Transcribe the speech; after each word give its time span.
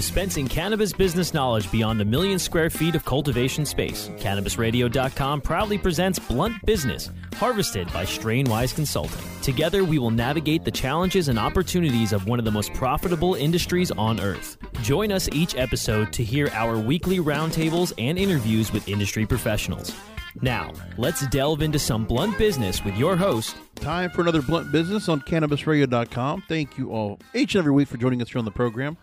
Dispensing 0.00 0.48
cannabis 0.48 0.94
business 0.94 1.34
knowledge 1.34 1.70
beyond 1.70 2.00
a 2.00 2.06
million 2.06 2.38
square 2.38 2.70
feet 2.70 2.94
of 2.94 3.04
cultivation 3.04 3.66
space, 3.66 4.08
CannabisRadio.com 4.16 5.42
proudly 5.42 5.76
presents 5.76 6.18
Blunt 6.18 6.54
Business, 6.64 7.10
harvested 7.34 7.86
by 7.92 8.06
Strainwise 8.06 8.74
Consulting. 8.74 9.20
Together, 9.42 9.84
we 9.84 9.98
will 9.98 10.10
navigate 10.10 10.64
the 10.64 10.70
challenges 10.70 11.28
and 11.28 11.38
opportunities 11.38 12.14
of 12.14 12.26
one 12.26 12.38
of 12.38 12.46
the 12.46 12.50
most 12.50 12.72
profitable 12.72 13.34
industries 13.34 13.90
on 13.90 14.18
earth. 14.20 14.56
Join 14.80 15.12
us 15.12 15.28
each 15.32 15.54
episode 15.54 16.14
to 16.14 16.24
hear 16.24 16.48
our 16.54 16.78
weekly 16.78 17.18
roundtables 17.18 17.92
and 17.98 18.18
interviews 18.18 18.72
with 18.72 18.88
industry 18.88 19.26
professionals. 19.26 19.94
Now, 20.40 20.72
let's 20.96 21.26
delve 21.26 21.60
into 21.60 21.78
some 21.78 22.06
blunt 22.06 22.38
business 22.38 22.82
with 22.82 22.96
your 22.96 23.16
host. 23.16 23.54
Time 23.74 24.08
for 24.08 24.22
another 24.22 24.40
blunt 24.40 24.72
business 24.72 25.10
on 25.10 25.20
CannabisRadio.com. 25.20 26.44
Thank 26.48 26.78
you 26.78 26.90
all 26.90 27.18
each 27.34 27.54
and 27.54 27.60
every 27.60 27.72
week 27.72 27.88
for 27.88 27.98
joining 27.98 28.22
us 28.22 28.30
here 28.30 28.38
on 28.38 28.46
the 28.46 28.50
program. 28.50 28.96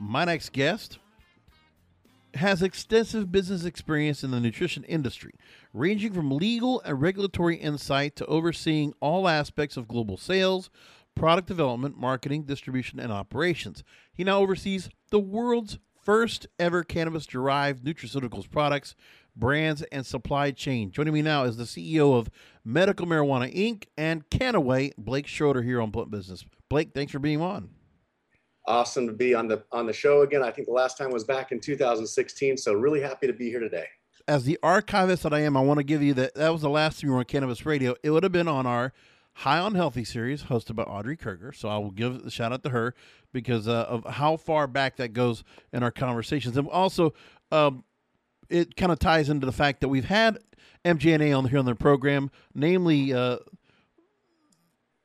My 0.00 0.24
next 0.24 0.52
guest 0.52 0.98
has 2.34 2.62
extensive 2.62 3.32
business 3.32 3.64
experience 3.64 4.22
in 4.22 4.30
the 4.30 4.38
nutrition 4.38 4.84
industry, 4.84 5.32
ranging 5.72 6.12
from 6.12 6.30
legal 6.30 6.80
and 6.82 7.02
regulatory 7.02 7.56
insight 7.56 8.14
to 8.16 8.26
overseeing 8.26 8.94
all 9.00 9.26
aspects 9.26 9.76
of 9.76 9.88
global 9.88 10.16
sales, 10.16 10.70
product 11.16 11.48
development, 11.48 11.98
marketing, 11.98 12.44
distribution, 12.44 13.00
and 13.00 13.10
operations. 13.10 13.82
He 14.14 14.22
now 14.22 14.38
oversees 14.38 14.88
the 15.10 15.18
world's 15.18 15.78
first 16.00 16.46
ever 16.60 16.84
cannabis 16.84 17.26
derived 17.26 17.84
nutraceuticals 17.84 18.48
products, 18.48 18.94
brands, 19.34 19.82
and 19.90 20.06
supply 20.06 20.52
chain. 20.52 20.92
Joining 20.92 21.12
me 21.12 21.22
now 21.22 21.42
is 21.42 21.56
the 21.56 21.64
CEO 21.64 22.16
of 22.16 22.30
Medical 22.64 23.04
Marijuana 23.04 23.52
Inc. 23.52 23.86
and 23.96 24.30
Kannaway, 24.30 24.92
Blake 24.96 25.26
Schroeder, 25.26 25.62
here 25.62 25.80
on 25.80 25.90
Blunt 25.90 26.12
Business. 26.12 26.44
Blake, 26.68 26.92
thanks 26.94 27.10
for 27.10 27.18
being 27.18 27.40
on 27.40 27.70
awesome 28.68 29.06
to 29.06 29.12
be 29.12 29.34
on 29.34 29.48
the 29.48 29.64
on 29.72 29.86
the 29.86 29.92
show 29.92 30.22
again. 30.22 30.42
I 30.42 30.50
think 30.50 30.68
the 30.68 30.74
last 30.74 30.96
time 30.96 31.10
was 31.10 31.24
back 31.24 31.50
in 31.50 31.58
2016, 31.58 32.56
so 32.58 32.74
really 32.74 33.00
happy 33.00 33.26
to 33.26 33.32
be 33.32 33.48
here 33.48 33.60
today. 33.60 33.86
As 34.28 34.44
the 34.44 34.58
archivist 34.62 35.22
that 35.22 35.32
I 35.32 35.40
am, 35.40 35.56
I 35.56 35.62
want 35.62 35.78
to 35.78 35.84
give 35.84 36.02
you 36.02 36.14
that. 36.14 36.34
That 36.34 36.52
was 36.52 36.62
the 36.62 36.68
last 36.68 37.00
time 37.00 37.08
you 37.08 37.14
were 37.14 37.18
on 37.18 37.24
Cannabis 37.24 37.64
Radio. 37.64 37.96
It 38.02 38.10
would 38.10 38.22
have 38.22 38.32
been 38.32 38.46
on 38.46 38.66
our 38.66 38.92
High 39.32 39.58
on 39.58 39.74
Healthy 39.74 40.04
series, 40.04 40.44
hosted 40.44 40.76
by 40.76 40.82
Audrey 40.82 41.16
Kerger. 41.16 41.54
So 41.54 41.68
I 41.68 41.78
will 41.78 41.92
give 41.92 42.26
a 42.26 42.30
shout 42.30 42.52
out 42.52 42.62
to 42.64 42.70
her 42.70 42.94
because 43.32 43.66
uh, 43.66 43.86
of 43.88 44.04
how 44.04 44.36
far 44.36 44.66
back 44.66 44.96
that 44.96 45.12
goes 45.12 45.44
in 45.72 45.82
our 45.82 45.90
conversations, 45.90 46.56
and 46.56 46.68
also 46.68 47.14
um, 47.50 47.84
it 48.50 48.76
kind 48.76 48.92
of 48.92 48.98
ties 48.98 49.28
into 49.30 49.46
the 49.46 49.52
fact 49.52 49.80
that 49.80 49.88
we've 49.88 50.04
had 50.04 50.38
MJNA 50.84 51.36
on 51.36 51.46
here 51.46 51.58
on 51.58 51.64
their 51.64 51.74
program, 51.74 52.30
namely 52.54 53.14
uh, 53.14 53.38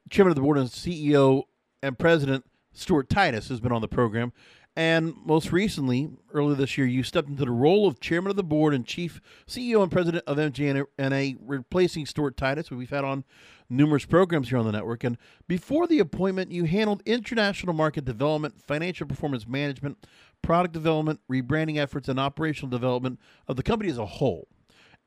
chairman 0.09 0.31
of 0.31 0.35
the 0.35 0.41
board 0.41 0.57
and 0.57 0.69
CEO 0.69 1.43
and 1.81 1.97
president 1.97 2.45
Stuart 2.73 3.09
Titus 3.09 3.49
has 3.49 3.59
been 3.59 3.71
on 3.71 3.81
the 3.81 3.87
program. 3.87 4.33
And 4.75 5.13
most 5.23 5.51
recently, 5.51 6.09
earlier 6.33 6.55
this 6.55 6.77
year, 6.79 6.87
you 6.87 7.03
stepped 7.03 7.29
into 7.29 7.45
the 7.45 7.51
role 7.51 7.85
of 7.85 7.99
chairman 7.99 8.31
of 8.31 8.35
the 8.35 8.43
board 8.43 8.73
and 8.73 8.85
chief 8.85 9.21
CEO 9.47 9.83
and 9.83 9.91
president 9.91 10.23
of 10.25 10.37
MJNA, 10.37 11.37
replacing 11.41 12.07
Stuart 12.07 12.35
Titus, 12.37 12.69
who 12.69 12.77
we've 12.77 12.89
had 12.89 13.03
on 13.03 13.23
numerous 13.69 14.05
programs 14.05 14.49
here 14.49 14.57
on 14.57 14.65
the 14.65 14.71
network. 14.71 15.03
And 15.03 15.17
before 15.47 15.85
the 15.85 15.99
appointment, 15.99 16.51
you 16.51 16.63
handled 16.63 17.03
international 17.05 17.73
market 17.73 18.03
development, 18.03 18.59
financial 18.59 19.05
performance 19.05 19.47
management, 19.47 20.07
product 20.41 20.73
development, 20.73 21.19
rebranding 21.31 21.77
efforts, 21.77 22.09
and 22.09 22.19
operational 22.19 22.71
development 22.71 23.19
of 23.47 23.57
the 23.57 23.63
company 23.63 23.91
as 23.91 23.99
a 23.99 24.05
whole. 24.07 24.47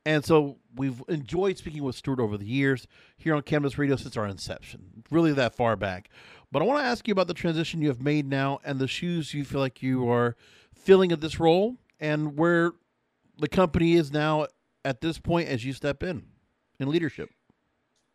And 0.07 0.25
so 0.25 0.59
we've 0.77 1.03
enjoyed 1.09 1.59
speaking 1.59 1.83
with 1.83 1.97
Stuart 1.97 2.21
over 2.21 2.39
the 2.39 2.47
years 2.47 2.87
here 3.19 3.35
on 3.35 3.43
Cannabis 3.43 3.77
Radio 3.77 3.97
since 3.97 4.17
our 4.17 4.27
inception, 4.27 5.03
really 5.11 5.33
that 5.33 5.57
far 5.57 5.75
back. 5.75 6.09
But 6.53 6.63
I 6.63 6.65
want 6.65 6.81
to 6.81 6.87
ask 6.87 7.07
you 7.09 7.13
about 7.13 7.27
the 7.27 7.35
transition 7.35 7.83
you 7.83 7.89
have 7.89 8.01
made 8.01 8.29
now 8.29 8.61
and 8.65 8.79
the 8.79 8.89
shoes 8.89 9.35
you 9.35 9.45
feel 9.45 9.61
like 9.61 9.83
you 9.83 10.09
are 10.09 10.37
filling 10.75 11.13
at 11.13 11.21
this 11.21 11.41
role 11.41 11.77
and 11.99 12.37
where 12.39 12.73
the 13.39 13.49
company 13.49 13.95
is 13.95 14.13
now 14.13 14.47
at 14.85 15.01
this 15.01 15.19
point 15.19 15.49
as 15.49 15.65
you 15.65 15.73
step 15.73 16.03
in 16.03 16.25
in 16.79 16.89
leadership. 16.89 17.31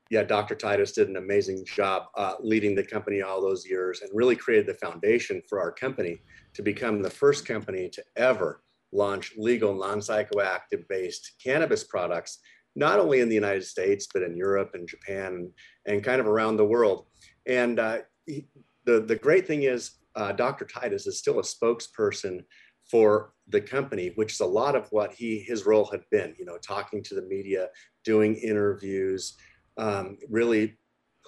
Yeah, 0.09 0.23
Dr. 0.23 0.55
Titus 0.55 0.91
did 0.91 1.07
an 1.07 1.15
amazing 1.15 1.63
job 1.65 2.07
uh, 2.17 2.33
leading 2.41 2.75
the 2.75 2.83
company 2.83 3.21
all 3.21 3.41
those 3.41 3.65
years 3.65 4.01
and 4.01 4.09
really 4.13 4.35
created 4.35 4.67
the 4.67 4.73
foundation 4.85 5.41
for 5.47 5.61
our 5.61 5.71
company 5.71 6.21
to 6.53 6.61
become 6.61 7.01
the 7.01 7.09
first 7.09 7.45
company 7.45 7.89
to 7.89 8.03
ever 8.17 8.61
launch 8.91 9.33
legal 9.37 9.73
non 9.73 9.99
psychoactive 9.99 10.85
based 10.89 11.33
cannabis 11.41 11.85
products, 11.85 12.39
not 12.75 12.99
only 12.99 13.21
in 13.21 13.29
the 13.29 13.35
United 13.35 13.63
States, 13.63 14.07
but 14.13 14.21
in 14.21 14.35
Europe 14.35 14.71
and 14.73 14.87
Japan 14.87 15.49
and 15.85 16.03
kind 16.03 16.19
of 16.19 16.27
around 16.27 16.57
the 16.57 16.65
world. 16.65 17.05
And 17.45 17.79
uh, 17.79 17.99
the, 18.27 19.01
the 19.01 19.15
great 19.15 19.47
thing 19.47 19.63
is 19.63 19.91
uh, 20.15 20.31
Dr. 20.31 20.65
Titus 20.65 21.07
is 21.07 21.17
still 21.17 21.39
a 21.39 21.43
spokesperson 21.43 22.43
for 22.89 23.33
the 23.47 23.61
company, 23.61 24.11
which 24.15 24.33
is 24.33 24.39
a 24.39 24.45
lot 24.45 24.75
of 24.75 24.87
what 24.91 25.13
he 25.13 25.39
his 25.39 25.65
role 25.65 25.85
had 25.85 26.01
been. 26.11 26.35
You 26.37 26.45
know, 26.45 26.57
talking 26.57 27.03
to 27.03 27.15
the 27.15 27.21
media, 27.21 27.69
doing 28.03 28.35
interviews, 28.35 29.37
um, 29.77 30.17
really 30.29 30.77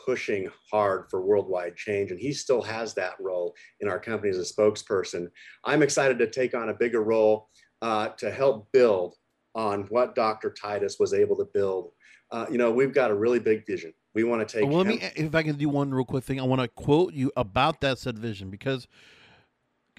pushing 0.05 0.49
hard 0.69 1.05
for 1.09 1.21
worldwide 1.21 1.75
change, 1.77 2.11
and 2.11 2.19
he 2.19 2.33
still 2.33 2.61
has 2.61 2.93
that 2.95 3.13
role 3.19 3.55
in 3.79 3.87
our 3.87 3.99
company 3.99 4.29
as 4.29 4.37
a 4.37 4.53
spokesperson. 4.53 5.27
I'm 5.63 5.81
excited 5.83 6.19
to 6.19 6.29
take 6.29 6.53
on 6.53 6.69
a 6.69 6.73
bigger 6.73 7.03
role 7.03 7.49
uh, 7.81 8.09
to 8.17 8.31
help 8.31 8.69
build 8.73 9.15
on 9.55 9.83
what 9.83 10.15
Dr. 10.15 10.51
Titus 10.51 10.97
was 10.99 11.13
able 11.13 11.37
to 11.37 11.47
build. 11.53 11.91
Uh, 12.31 12.47
you 12.49 12.57
know, 12.57 12.71
we've 12.71 12.93
got 12.93 13.11
a 13.11 13.15
really 13.15 13.39
big 13.39 13.65
vision 13.67 13.93
we 14.13 14.23
want 14.23 14.47
to 14.47 14.57
take. 14.57 14.67
Well, 14.67 14.77
let 14.77 14.87
me, 14.87 15.01
if 15.15 15.33
I 15.35 15.43
can 15.43 15.57
do 15.57 15.69
one 15.69 15.93
real 15.93 16.05
quick 16.05 16.23
thing, 16.23 16.39
I 16.39 16.43
want 16.43 16.61
to 16.61 16.67
quote 16.67 17.13
you 17.13 17.31
about 17.35 17.81
that 17.81 17.97
said 17.97 18.17
vision 18.17 18.49
because 18.49 18.87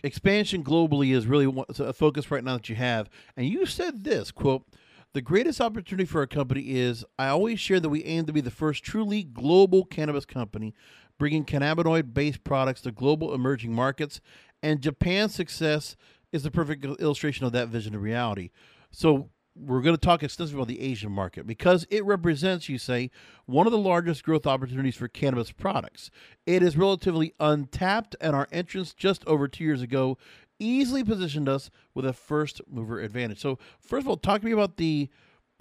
expansion 0.03 0.63
globally 0.63 1.15
is 1.15 1.27
really 1.27 1.53
a 1.79 1.93
focus 1.93 2.31
right 2.31 2.45
now 2.45 2.55
that 2.55 2.69
you 2.69 2.77
have. 2.77 3.09
And 3.37 3.47
you 3.47 3.67
said 3.67 4.05
this 4.05 4.31
quote: 4.31 4.65
"The 5.13 5.23
greatest 5.23 5.61
opportunity 5.61 6.05
for 6.05 6.21
our 6.21 6.27
company 6.27 6.71
is 6.71 7.05
I 7.19 7.29
always 7.29 7.61
share 7.61 7.81
that 7.81 7.89
we 7.89 8.05
aim 8.05 8.27
to 8.27 8.33
be 8.33 8.41
the 8.41 8.51
first 8.51 8.85
truly 8.85 9.23
global 9.23 9.85
cannabis 9.85 10.25
company, 10.25 10.75
bringing 11.19 11.45
cannabinoid-based 11.45 12.45
products 12.45 12.83
to 12.83 12.93
global 12.93 13.35
emerging 13.35 13.73
markets, 13.73 14.21
and 14.63 14.81
Japan's 14.81 15.35
success." 15.35 15.97
Is 16.33 16.43
the 16.43 16.51
perfect 16.51 16.85
illustration 16.85 17.47
of 17.47 17.53
that 17.53 17.69
vision 17.69 17.93
to 17.93 18.01
reality. 18.01 18.51
So 18.91 19.31
we're 19.57 19.81
going 19.81 19.95
to 19.95 20.01
talk 20.01 20.23
extensively 20.23 20.61
about 20.61 20.69
the 20.69 20.81
Asian 20.81 21.13
market 21.13 21.47
because 21.47 21.87
it 21.91 22.05
represents, 22.05 22.69
you 22.69 22.79
say, 22.79 23.11
one 23.47 23.67
of 23.67 23.73
the 23.73 23.79
largest 23.79 24.25
growth 24.25 24.47
opportunities 24.47 24.97
for 24.97 25.07
cannabis 25.07 25.53
products. 25.53 26.11
It 26.45 26.63
is 26.63 26.77
relatively 26.77 27.35
untapped, 27.39 28.17
and 28.21 28.35
our 28.35 28.49
entrance 28.51 28.93
just 28.93 29.25
over 29.27 29.47
two 29.47 29.65
years 29.65 29.83
ago 29.83 30.19
easily 30.59 31.05
positioned 31.05 31.49
us 31.49 31.71
with 31.95 32.05
a 32.07 32.13
first 32.13 32.61
mover 32.69 33.01
advantage. 33.01 33.41
So, 33.41 33.59
first 33.79 34.05
of 34.05 34.09
all, 34.09 34.17
talk 34.17 34.41
to 34.41 34.47
me 34.47 34.53
about 34.53 34.77
the 34.77 35.09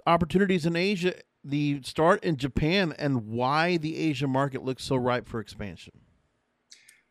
opportunities 0.08 0.66
in 0.66 0.76
Asia, 0.76 1.14
the 1.44 1.82
start 1.84 2.24
in 2.24 2.38
Japan, 2.38 2.94
and 2.98 3.28
why 3.28 3.78
the 3.78 3.98
Asian 3.98 4.30
market 4.30 4.64
looks 4.64 4.84
so 4.84 4.96
ripe 4.96 5.28
for 5.28 5.40
expansion. 5.40 5.94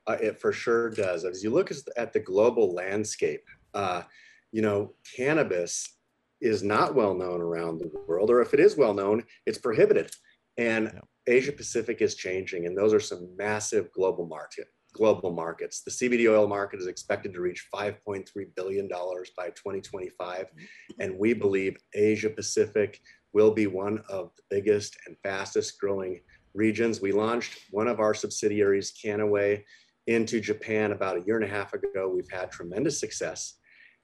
Uh, 0.07 0.17
it 0.21 0.41
for 0.41 0.53
sure 0.53 0.91
does. 0.91 1.25
As 1.25 1.45
you 1.45 1.51
look 1.51 1.71
at 1.97 2.13
the 2.13 2.21
global 2.21 2.75
landscape, 2.75 3.47
uh, 3.73 4.03
you 4.51 4.63
know, 4.63 4.95
cannabis 5.17 5.97
is 6.43 6.63
not 6.63 6.95
well 6.95 7.15
known 7.15 7.41
around 7.41 7.79
the 7.79 7.91
world, 8.07 8.31
or 8.31 8.41
if 8.43 8.53
it 8.53 8.61
is 8.61 8.77
well 8.77 8.93
known, 8.93 9.25
it's 9.47 9.59
prohibited. 9.59 10.11
And 10.59 11.01
Asia 11.27 11.53
Pacific 11.53 12.03
is 12.03 12.15
changing, 12.15 12.67
and 12.67 12.77
those 12.77 12.93
are 12.93 13.01
some 13.01 13.35
massive 13.37 13.91
global 13.93 14.27
market 14.27 14.67
global 14.93 15.33
markets. 15.33 15.83
The 15.83 15.91
CBD 15.91 16.31
oil 16.31 16.47
market 16.47 16.81
is 16.81 16.87
expected 16.87 17.33
to 17.35 17.41
reach 17.41 17.69
5.3 17.75 18.27
billion 18.55 18.89
dollars 18.89 19.31
by 19.37 19.47
2025, 19.49 20.47
mm-hmm. 20.47 21.01
and 21.01 21.19
we 21.19 21.33
believe 21.33 21.77
Asia 21.95 22.31
Pacific 22.31 23.01
will 23.33 23.53
be 23.53 23.67
one 23.67 24.03
of 24.09 24.31
the 24.37 24.43
biggest 24.51 24.97
and 25.07 25.17
fastest 25.23 25.81
growing 25.81 26.21
regions. 26.55 27.01
We 27.01 27.13
launched 27.13 27.59
one 27.71 27.89
of 27.89 28.01
our 28.01 28.13
subsidiaries, 28.13 28.93
Kannaway, 28.93 29.65
into 30.07 30.41
Japan 30.41 30.93
about 30.93 31.17
a 31.17 31.23
year 31.23 31.37
and 31.37 31.45
a 31.45 31.49
half 31.49 31.73
ago. 31.73 32.11
We've 32.15 32.31
had 32.31 32.51
tremendous 32.51 33.01
success, 33.01 33.55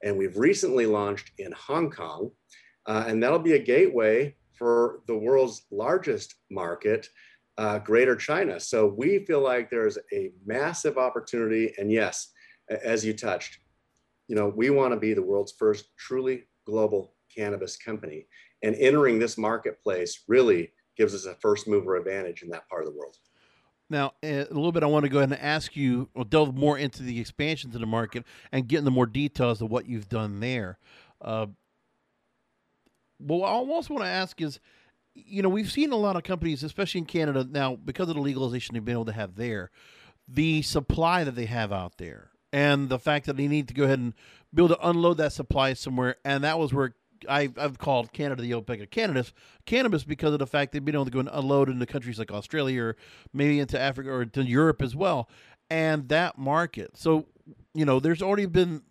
and 0.03 0.17
we've 0.17 0.37
recently 0.37 0.85
launched 0.85 1.31
in 1.37 1.51
Hong 1.51 1.89
Kong, 1.89 2.31
uh, 2.85 3.05
and 3.07 3.21
that'll 3.21 3.39
be 3.39 3.53
a 3.53 3.59
gateway 3.59 4.35
for 4.53 5.01
the 5.07 5.15
world's 5.15 5.65
largest 5.71 6.35
market, 6.49 7.07
uh, 7.57 7.79
Greater 7.79 8.15
China. 8.15 8.59
So 8.59 8.87
we 8.87 9.25
feel 9.25 9.41
like 9.41 9.69
there's 9.69 9.97
a 10.13 10.31
massive 10.45 10.97
opportunity, 10.97 11.73
and 11.77 11.91
yes, 11.91 12.31
as 12.69 13.05
you 13.05 13.13
touched, 13.13 13.59
you 14.27 14.35
know, 14.35 14.47
we 14.55 14.69
want 14.69 14.93
to 14.93 14.99
be 14.99 15.13
the 15.13 15.21
world's 15.23 15.53
first 15.53 15.85
truly 15.97 16.45
global 16.65 17.15
cannabis 17.35 17.77
company, 17.77 18.27
and 18.63 18.75
entering 18.75 19.19
this 19.19 19.37
marketplace 19.37 20.23
really 20.27 20.71
gives 20.97 21.15
us 21.15 21.25
a 21.25 21.35
first 21.35 21.67
mover 21.67 21.95
advantage 21.95 22.43
in 22.43 22.49
that 22.49 22.67
part 22.67 22.83
of 22.83 22.91
the 22.91 22.97
world. 22.97 23.15
Now, 23.89 24.13
a 24.21 24.45
little 24.45 24.71
bit, 24.71 24.83
I 24.83 24.87
want 24.87 25.03
to 25.03 25.09
go 25.09 25.17
ahead 25.17 25.31
and 25.31 25.41
ask 25.41 25.75
you, 25.75 26.09
or 26.13 26.23
delve 26.23 26.55
more 26.55 26.77
into 26.77 27.01
the 27.01 27.19
expansion 27.19 27.71
to 27.71 27.79
the 27.79 27.87
market 27.87 28.23
and 28.51 28.67
get 28.67 28.79
into 28.79 28.91
more 28.91 29.07
details 29.07 29.61
of 29.61 29.71
what 29.71 29.87
you've 29.87 30.09
done 30.09 30.39
there. 30.39 30.77
Uh, 31.19 31.47
well, 33.19 33.43
I 33.43 33.49
also 33.49 33.93
want 33.93 34.05
to 34.05 34.09
ask 34.09 34.39
is, 34.41 34.59
you 35.15 35.41
know, 35.41 35.49
we've 35.49 35.71
seen 35.71 35.91
a 35.91 35.97
lot 35.97 36.15
of 36.15 36.23
companies, 36.23 36.63
especially 36.63 36.99
in 36.99 37.05
Canada 37.05 37.47
now, 37.49 37.75
because 37.75 38.09
of 38.09 38.15
the 38.15 38.21
legalization 38.21 38.73
they've 38.73 38.85
been 38.85 38.93
able 38.93 39.05
to 39.05 39.11
have 39.11 39.35
there, 39.35 39.71
the 40.27 40.61
supply 40.61 41.23
that 41.23 41.35
they 41.35 41.45
have 41.45 41.73
out 41.73 41.97
there, 41.97 42.29
and 42.53 42.89
the 42.89 42.99
fact 42.99 43.25
that 43.25 43.37
they 43.37 43.47
need 43.47 43.67
to 43.67 43.73
go 43.73 43.83
ahead 43.83 43.99
and 43.99 44.13
be 44.53 44.63
able 44.63 44.75
to 44.75 44.87
unload 44.87 45.17
that 45.17 45.33
supply 45.33 45.73
somewhere, 45.73 46.15
and 46.23 46.43
that 46.43 46.59
was 46.59 46.73
where 46.73 46.93
I, 47.27 47.49
I've 47.57 47.77
called 47.77 48.13
Canada 48.13 48.41
the 48.41 48.51
OPEC 48.51 48.81
of 48.81 48.89
cannabis, 48.89 49.33
cannabis 49.65 50.03
because 50.03 50.33
of 50.33 50.39
the 50.39 50.47
fact 50.47 50.71
they've 50.71 50.83
been 50.83 50.95
able 50.95 51.05
to 51.05 51.11
go 51.11 51.19
and 51.19 51.29
unload 51.31 51.69
into 51.69 51.85
countries 51.85 52.19
like 52.19 52.31
Australia 52.31 52.83
or 52.83 52.95
maybe 53.33 53.59
into 53.59 53.79
Africa 53.79 54.09
or 54.11 54.25
to 54.25 54.43
Europe 54.43 54.81
as 54.81 54.95
well, 54.95 55.29
and 55.69 56.09
that 56.09 56.37
market. 56.37 56.97
So, 56.97 57.25
you 57.73 57.85
know, 57.85 57.99
there's 57.99 58.21
already 58.21 58.45
been 58.45 58.83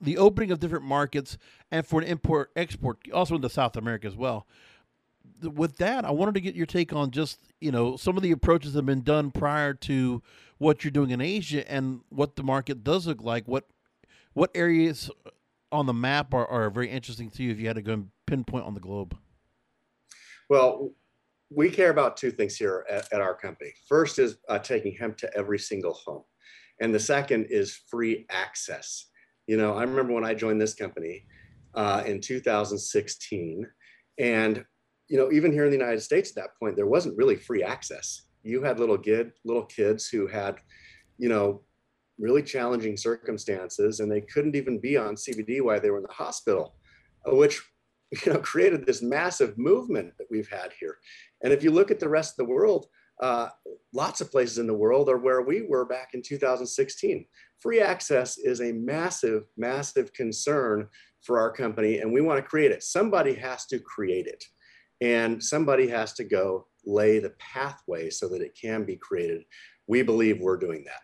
the 0.00 0.18
opening 0.18 0.50
of 0.50 0.60
different 0.60 0.84
markets 0.84 1.38
and 1.70 1.86
for 1.86 2.00
an 2.00 2.06
import 2.06 2.50
export, 2.56 2.98
also 3.12 3.36
into 3.36 3.48
South 3.48 3.76
America 3.76 4.06
as 4.06 4.16
well. 4.16 4.46
With 5.42 5.78
that, 5.78 6.04
I 6.04 6.10
wanted 6.10 6.34
to 6.34 6.40
get 6.40 6.54
your 6.54 6.66
take 6.66 6.92
on 6.92 7.10
just 7.10 7.40
you 7.60 7.72
know 7.72 7.96
some 7.96 8.16
of 8.16 8.22
the 8.22 8.30
approaches 8.30 8.72
that 8.72 8.80
have 8.80 8.86
been 8.86 9.02
done 9.02 9.30
prior 9.30 9.74
to 9.74 10.22
what 10.58 10.84
you're 10.84 10.90
doing 10.90 11.10
in 11.10 11.20
Asia 11.20 11.70
and 11.70 12.00
what 12.10 12.36
the 12.36 12.42
market 12.42 12.84
does 12.84 13.06
look 13.06 13.22
like. 13.22 13.46
What 13.48 13.64
what 14.34 14.50
areas 14.54 15.10
on 15.74 15.86
the 15.86 15.92
map 15.92 16.32
are, 16.32 16.46
are 16.46 16.70
very 16.70 16.88
interesting 16.88 17.28
to 17.30 17.42
you 17.42 17.50
if 17.50 17.58
you 17.58 17.66
had 17.66 17.76
to 17.76 17.82
go 17.82 17.92
and 17.92 18.08
pinpoint 18.26 18.64
on 18.64 18.74
the 18.74 18.80
globe? 18.80 19.16
Well, 20.48 20.92
we 21.50 21.70
care 21.70 21.90
about 21.90 22.16
two 22.16 22.30
things 22.30 22.56
here 22.56 22.86
at, 22.88 23.12
at 23.12 23.20
our 23.20 23.34
company. 23.34 23.72
First 23.88 24.18
is 24.18 24.36
uh, 24.48 24.58
taking 24.58 24.94
hemp 24.94 25.16
to 25.18 25.36
every 25.36 25.58
single 25.58 25.94
home, 25.94 26.22
and 26.80 26.94
the 26.94 27.00
second 27.00 27.46
is 27.50 27.80
free 27.88 28.26
access. 28.30 29.06
You 29.46 29.56
know, 29.56 29.74
I 29.74 29.82
remember 29.82 30.12
when 30.12 30.24
I 30.24 30.34
joined 30.34 30.60
this 30.60 30.74
company 30.74 31.26
uh, 31.74 32.02
in 32.06 32.20
2016, 32.20 33.66
and 34.18 34.64
you 35.08 35.18
know, 35.18 35.30
even 35.32 35.52
here 35.52 35.64
in 35.64 35.70
the 35.70 35.76
United 35.76 36.00
States 36.00 36.30
at 36.30 36.36
that 36.36 36.58
point, 36.58 36.76
there 36.76 36.86
wasn't 36.86 37.16
really 37.16 37.36
free 37.36 37.62
access. 37.62 38.22
You 38.42 38.62
had 38.62 38.78
little 38.78 38.98
kid, 38.98 39.32
little 39.44 39.64
kids 39.64 40.08
who 40.08 40.26
had, 40.26 40.56
you 41.18 41.28
know, 41.28 41.62
really 42.18 42.42
challenging 42.42 42.96
circumstances, 42.96 44.00
and 44.00 44.10
they 44.10 44.20
couldn't 44.20 44.56
even 44.56 44.78
be 44.78 44.96
on 44.96 45.16
CBD 45.16 45.62
while 45.62 45.80
they 45.80 45.90
were 45.90 45.98
in 45.98 46.04
the 46.04 46.12
hospital, 46.12 46.76
uh, 47.30 47.34
which 47.34 47.62
you 48.24 48.32
know 48.32 48.38
created 48.38 48.86
this 48.86 49.02
massive 49.02 49.58
movement 49.58 50.12
that 50.18 50.26
we've 50.30 50.48
had 50.48 50.72
here. 50.78 50.98
And 51.42 51.52
if 51.52 51.62
you 51.62 51.70
look 51.70 51.90
at 51.90 52.00
the 52.00 52.08
rest 52.08 52.32
of 52.32 52.46
the 52.46 52.52
world, 52.52 52.86
uh, 53.20 53.48
lots 53.92 54.20
of 54.20 54.30
places 54.30 54.58
in 54.58 54.66
the 54.66 54.74
world 54.74 55.08
are 55.08 55.18
where 55.18 55.42
we 55.42 55.62
were 55.62 55.84
back 55.84 56.10
in 56.14 56.22
2016. 56.22 57.24
Free 57.60 57.80
access 57.80 58.38
is 58.38 58.60
a 58.60 58.72
massive, 58.72 59.44
massive 59.56 60.12
concern 60.12 60.88
for 61.22 61.38
our 61.38 61.50
company, 61.50 61.98
and 61.98 62.12
we 62.12 62.20
want 62.20 62.38
to 62.38 62.48
create 62.48 62.72
it. 62.72 62.82
Somebody 62.82 63.34
has 63.34 63.66
to 63.66 63.78
create 63.78 64.26
it, 64.26 64.44
and 65.00 65.42
somebody 65.42 65.88
has 65.88 66.12
to 66.14 66.24
go 66.24 66.66
lay 66.84 67.18
the 67.18 67.34
pathway 67.38 68.10
so 68.10 68.28
that 68.28 68.42
it 68.42 68.58
can 68.60 68.84
be 68.84 68.96
created. 68.96 69.44
We 69.86 70.02
believe 70.02 70.40
we're 70.40 70.58
doing 70.58 70.84
that. 70.84 71.00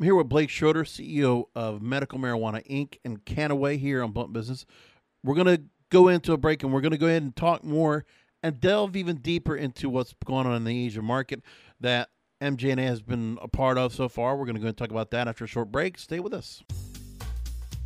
I'm 0.00 0.04
here 0.04 0.14
with 0.14 0.30
Blake 0.30 0.48
Schroeder, 0.48 0.84
CEO 0.84 1.44
of 1.54 1.82
Medical 1.82 2.18
Marijuana 2.18 2.66
Inc. 2.66 2.96
and 3.04 3.22
Kannaway 3.22 3.76
here 3.76 4.02
on 4.02 4.12
Blunt 4.12 4.32
Business. 4.32 4.64
We're 5.22 5.34
going 5.34 5.54
to 5.54 5.62
go 5.90 6.08
into 6.08 6.32
a 6.32 6.38
break 6.38 6.62
and 6.62 6.72
we're 6.72 6.80
going 6.80 6.92
to 6.92 6.96
go 6.96 7.06
ahead 7.06 7.20
and 7.20 7.36
talk 7.36 7.62
more 7.62 8.06
and 8.42 8.58
delve 8.58 8.96
even 8.96 9.16
deeper 9.16 9.54
into 9.54 9.90
what's 9.90 10.14
going 10.24 10.46
on 10.46 10.54
in 10.54 10.64
the 10.64 10.86
Asian 10.86 11.04
market 11.04 11.42
that 11.80 12.08
MJNA 12.40 12.86
has 12.86 13.02
been 13.02 13.38
a 13.42 13.48
part 13.48 13.76
of 13.76 13.92
so 13.92 14.08
far. 14.08 14.38
We're 14.38 14.46
going 14.46 14.54
to 14.54 14.62
go 14.62 14.68
and 14.68 14.76
talk 14.76 14.90
about 14.90 15.10
that 15.10 15.28
after 15.28 15.44
a 15.44 15.46
short 15.46 15.70
break. 15.70 15.98
Stay 15.98 16.18
with 16.18 16.32
us. 16.32 16.62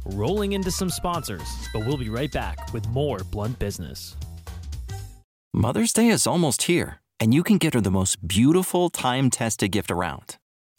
Rolling 0.06 0.52
into 0.52 0.70
some 0.70 0.90
sponsors, 0.90 1.48
but 1.72 1.84
we'll 1.84 1.96
be 1.96 2.10
right 2.10 2.30
back 2.30 2.72
with 2.72 2.88
more 2.90 3.18
Blunt 3.32 3.58
Business. 3.58 4.16
Mother's 5.52 5.92
Day 5.92 6.10
is 6.10 6.28
almost 6.28 6.62
here, 6.62 7.00
and 7.18 7.34
you 7.34 7.42
can 7.42 7.58
get 7.58 7.74
her 7.74 7.80
the 7.80 7.90
most 7.90 8.28
beautiful 8.28 8.88
time 8.88 9.30
tested 9.30 9.72
gift 9.72 9.90
around 9.90 10.38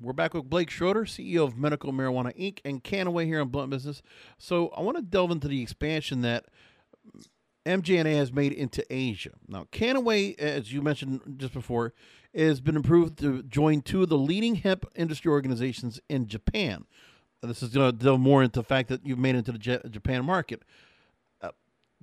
We're 0.00 0.12
back 0.12 0.34
with 0.34 0.50
Blake 0.50 0.70
Schroeder, 0.70 1.04
CEO 1.04 1.44
of 1.44 1.56
Medical 1.56 1.92
Marijuana 1.92 2.36
Inc. 2.36 2.58
and 2.64 2.82
Kannaway 2.82 3.26
here 3.26 3.40
on 3.40 3.48
Blunt 3.48 3.70
Business. 3.70 4.02
So 4.38 4.68
I 4.76 4.80
want 4.80 4.96
to 4.96 5.02
delve 5.02 5.30
into 5.30 5.46
the 5.46 5.62
expansion 5.62 6.20
that 6.22 6.46
MJNA 7.64 8.16
has 8.16 8.32
made 8.32 8.52
into 8.52 8.84
Asia. 8.90 9.30
Now, 9.46 9.68
Kannaway, 9.70 10.36
as 10.38 10.72
you 10.72 10.82
mentioned 10.82 11.36
just 11.36 11.54
before, 11.54 11.94
has 12.34 12.60
been 12.60 12.76
approved 12.76 13.18
to 13.20 13.44
join 13.44 13.82
two 13.82 14.02
of 14.02 14.08
the 14.08 14.18
leading 14.18 14.56
hemp 14.56 14.84
industry 14.96 15.30
organizations 15.30 16.00
in 16.08 16.26
Japan. 16.26 16.86
This 17.40 17.62
is 17.62 17.70
going 17.70 17.92
to 17.92 18.04
delve 18.04 18.20
more 18.20 18.42
into 18.42 18.60
the 18.60 18.64
fact 18.64 18.88
that 18.88 19.06
you've 19.06 19.18
made 19.18 19.36
into 19.36 19.52
the 19.52 19.58
Japan 19.58 20.24
market. 20.24 20.62
Uh, 21.40 21.50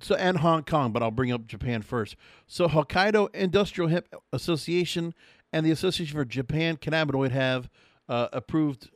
so 0.00 0.14
and 0.14 0.38
Hong 0.38 0.64
Kong, 0.64 0.92
but 0.92 1.02
I'll 1.02 1.10
bring 1.10 1.30
up 1.30 1.46
Japan 1.46 1.82
first. 1.82 2.16
So 2.46 2.68
Hokkaido 2.68 3.34
Industrial 3.34 3.90
Hemp 3.90 4.06
Association 4.32 5.14
and 5.52 5.64
the 5.64 5.70
Association 5.70 6.16
for 6.16 6.24
Japan 6.24 6.76
Cannabinoid 6.76 7.30
have 7.30 7.68
uh, 8.08 8.28
approved 8.32 8.90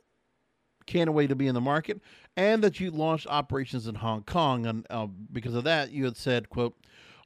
Kannaway 0.85 1.27
to 1.27 1.35
be 1.35 1.47
in 1.47 1.55
the 1.55 1.61
market, 1.61 2.01
and 2.35 2.63
that 2.63 2.79
you 2.79 2.91
launched 2.91 3.27
operations 3.27 3.87
in 3.87 3.95
Hong 3.95 4.23
Kong. 4.23 4.65
And 4.65 4.87
uh, 4.89 5.07
because 5.31 5.53
of 5.55 5.63
that, 5.65 5.91
you 5.91 6.05
had 6.05 6.17
said, 6.17 6.49
"quote 6.49 6.75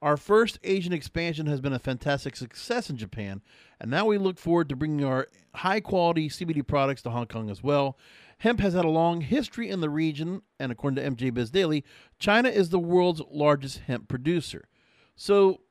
Our 0.02 0.18
first 0.18 0.60
Asian 0.64 0.94
expansion 0.94 1.46
has 1.46 1.62
been 1.62 1.74
a 1.74 1.80
fantastic 1.80 2.36
success 2.36 2.90
in 2.90 2.98
Japan, 2.98 3.42
and 3.80 3.90
now 3.92 4.06
we 4.06 4.18
look 4.18 4.38
forward 4.38 4.70
to 4.70 4.76
bringing 4.76 5.06
our 5.06 5.28
high-quality 5.56 6.30
CBD 6.30 6.66
products 6.66 7.02
to 7.04 7.10
Hong 7.12 7.28
Kong 7.28 7.50
as 7.50 7.64
well." 7.64 7.98
Hemp 8.42 8.60
has 8.60 8.74
had 8.74 8.86
a 8.86 8.90
long 8.90 9.22
history 9.22 9.70
in 9.70 9.82
the 9.82 9.90
region, 9.90 10.42
and 10.60 10.72
according 10.72 10.96
to 10.96 11.08
MJ 11.08 11.32
Biz 11.32 11.52
Daily, 11.52 11.86
China 12.18 12.50
is 12.50 12.70
the 12.70 12.80
world's 12.80 13.22
largest 13.30 13.82
hemp 13.86 14.08
producer. 14.08 14.68
So 15.16 15.62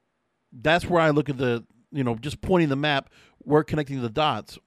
that's 0.53 0.87
where 0.87 1.03
I 1.03 1.11
look 1.11 1.29
at 1.29 1.37
the, 1.37 1.65
you 1.93 2.05
know, 2.05 2.15
just 2.17 2.41
pointing 2.41 2.69
the 2.69 2.77
map 2.77 3.11
we're 3.45 3.65
connecting 3.65 4.01
the 4.03 4.11
dots. 4.11 4.59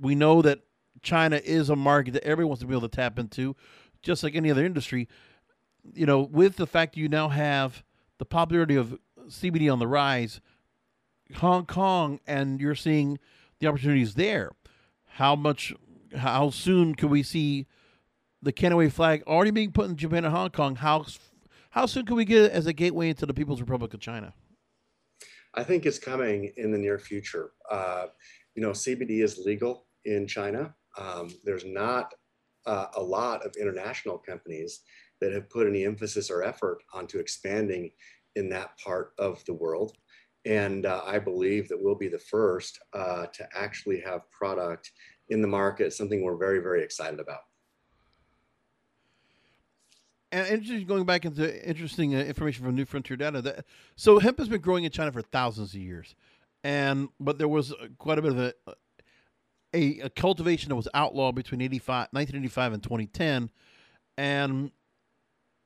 We 0.00 0.14
know 0.14 0.42
that 0.42 0.60
China 1.02 1.40
is 1.42 1.70
a 1.70 1.76
market 1.76 2.14
that 2.14 2.24
everyone 2.24 2.50
wants 2.50 2.60
to 2.60 2.66
be 2.66 2.74
able 2.74 2.88
to 2.88 2.96
tap 2.96 3.18
into, 3.18 3.56
just 4.02 4.22
like 4.22 4.34
any 4.34 4.50
other 4.50 4.64
industry. 4.64 5.08
You 5.94 6.06
know, 6.06 6.20
with 6.20 6.56
the 6.56 6.66
fact 6.66 6.96
you 6.96 7.08
now 7.08 7.28
have 7.28 7.82
the 8.18 8.24
popularity 8.24 8.76
of 8.76 8.98
CBD 9.26 9.72
on 9.72 9.80
the 9.80 9.88
rise, 9.88 10.40
Hong 11.36 11.66
Kong, 11.66 12.20
and 12.26 12.60
you're 12.60 12.74
seeing 12.74 13.18
the 13.58 13.66
opportunities 13.66 14.14
there. 14.14 14.52
How 15.04 15.34
much, 15.34 15.74
how 16.16 16.50
soon 16.50 16.94
can 16.94 17.08
we 17.08 17.22
see 17.22 17.66
the 18.40 18.52
Kannaway 18.52 18.88
flag 18.88 19.22
already 19.26 19.50
being 19.50 19.72
put 19.72 19.86
in 19.86 19.96
Japan 19.96 20.24
and 20.24 20.34
Hong 20.34 20.50
Kong? 20.50 20.76
How 20.76 21.04
how 21.70 21.86
soon 21.86 22.04
can 22.04 22.16
we 22.16 22.26
get 22.26 22.42
it 22.44 22.52
as 22.52 22.66
a 22.66 22.74
gateway 22.74 23.08
into 23.08 23.24
the 23.24 23.32
People's 23.32 23.60
Republic 23.60 23.94
of 23.94 24.00
China? 24.00 24.34
I 25.54 25.62
think 25.64 25.84
it's 25.84 25.98
coming 25.98 26.52
in 26.56 26.72
the 26.72 26.78
near 26.78 26.98
future. 26.98 27.52
Uh, 27.70 28.06
you 28.54 28.62
know, 28.62 28.70
CBD 28.70 29.22
is 29.22 29.38
legal 29.38 29.86
in 30.04 30.26
China. 30.26 30.74
Um, 30.98 31.30
there's 31.44 31.64
not 31.64 32.14
uh, 32.66 32.86
a 32.94 33.02
lot 33.02 33.44
of 33.44 33.56
international 33.56 34.18
companies 34.18 34.80
that 35.20 35.32
have 35.32 35.50
put 35.50 35.66
any 35.66 35.84
emphasis 35.84 36.30
or 36.30 36.42
effort 36.42 36.82
onto 36.92 37.18
expanding 37.18 37.90
in 38.36 38.48
that 38.48 38.78
part 38.78 39.12
of 39.18 39.44
the 39.44 39.54
world. 39.54 39.96
And 40.44 40.86
uh, 40.86 41.02
I 41.06 41.18
believe 41.18 41.68
that 41.68 41.80
we'll 41.80 41.94
be 41.94 42.08
the 42.08 42.18
first 42.18 42.80
uh, 42.92 43.26
to 43.26 43.48
actually 43.54 44.00
have 44.00 44.30
product 44.30 44.90
in 45.28 45.40
the 45.40 45.48
market, 45.48 45.92
something 45.92 46.22
we're 46.22 46.36
very, 46.36 46.58
very 46.58 46.82
excited 46.82 47.20
about. 47.20 47.40
And 50.32 50.48
interesting, 50.48 50.86
going 50.86 51.04
back 51.04 51.26
into 51.26 51.68
interesting 51.68 52.14
uh, 52.14 52.20
information 52.20 52.64
from 52.64 52.74
New 52.74 52.86
Frontier 52.86 53.18
Data. 53.18 53.42
That, 53.42 53.66
so 53.96 54.18
hemp 54.18 54.38
has 54.38 54.48
been 54.48 54.62
growing 54.62 54.84
in 54.84 54.90
China 54.90 55.12
for 55.12 55.20
thousands 55.20 55.74
of 55.74 55.80
years, 55.80 56.14
and 56.64 57.10
but 57.20 57.36
there 57.36 57.48
was 57.48 57.72
uh, 57.72 57.88
quite 57.98 58.18
a 58.18 58.22
bit 58.22 58.32
of 58.32 58.38
a, 58.38 58.54
a, 59.74 60.00
a 60.00 60.10
cultivation 60.10 60.70
that 60.70 60.76
was 60.76 60.88
outlawed 60.94 61.34
between 61.34 61.60
85, 61.60 62.08
1985 62.12 62.72
and 62.72 62.82
2010, 62.82 63.50
and 64.16 64.72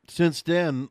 since 0.08 0.42
then, 0.42 0.88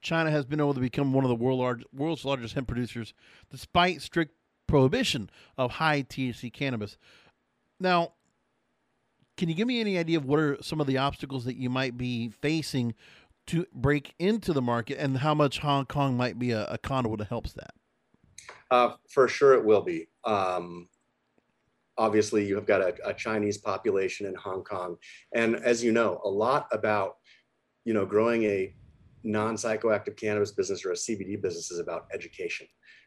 China 0.00 0.30
has 0.30 0.44
been 0.44 0.60
able 0.60 0.74
to 0.74 0.80
become 0.80 1.12
one 1.12 1.24
of 1.24 1.28
the 1.28 1.34
world 1.34 1.58
large, 1.58 1.82
world's 1.92 2.24
largest 2.24 2.54
hemp 2.54 2.68
producers, 2.68 3.12
despite 3.50 4.02
strict 4.02 4.34
prohibition 4.68 5.30
of 5.56 5.72
high 5.72 6.02
THC 6.02 6.52
cannabis. 6.52 6.96
Now, 7.80 8.12
can 9.38 9.48
you 9.48 9.54
give 9.54 9.68
me 9.68 9.80
any 9.80 9.96
idea 9.96 10.18
of 10.18 10.26
what 10.26 10.40
are 10.40 10.58
some 10.60 10.80
of 10.80 10.86
the 10.86 10.98
obstacles 10.98 11.44
that 11.44 11.56
you 11.56 11.70
might 11.70 11.96
be 11.96 12.28
facing 12.28 12.94
to 13.46 13.64
break 13.72 14.12
into 14.18 14.52
the 14.52 14.60
market 14.60 14.98
and 14.98 15.18
how 15.18 15.32
much 15.32 15.60
Hong 15.60 15.86
Kong 15.86 16.16
might 16.16 16.38
be 16.38 16.50
a, 16.50 16.66
a 16.66 16.76
conduit 16.76 17.20
that 17.20 17.28
helps 17.28 17.54
that? 17.54 17.72
Uh, 18.70 18.94
for 19.08 19.28
sure, 19.28 19.54
it 19.54 19.64
will 19.64 19.80
be. 19.80 20.08
Um, 20.24 20.88
obviously, 21.96 22.46
you 22.46 22.56
have 22.56 22.66
got 22.66 22.82
a, 22.82 22.94
a, 23.04 23.14
Chinese 23.14 23.56
population 23.56 24.26
in 24.26 24.34
Hong 24.34 24.62
Kong, 24.64 24.96
and 25.34 25.56
as 25.56 25.82
you 25.82 25.92
know, 25.92 26.20
a 26.24 26.28
lot 26.28 26.66
about 26.72 27.16
you 27.84 27.94
know 27.94 28.04
growing 28.04 28.44
a 28.44 28.74
non-psychoactive 29.24 30.16
cannabis 30.16 30.52
business 30.52 30.84
or 30.84 30.90
a 30.90 30.94
CBD 30.94 31.40
business 31.40 31.70
is 31.70 31.78
about 31.78 32.06
education, 32.12 32.66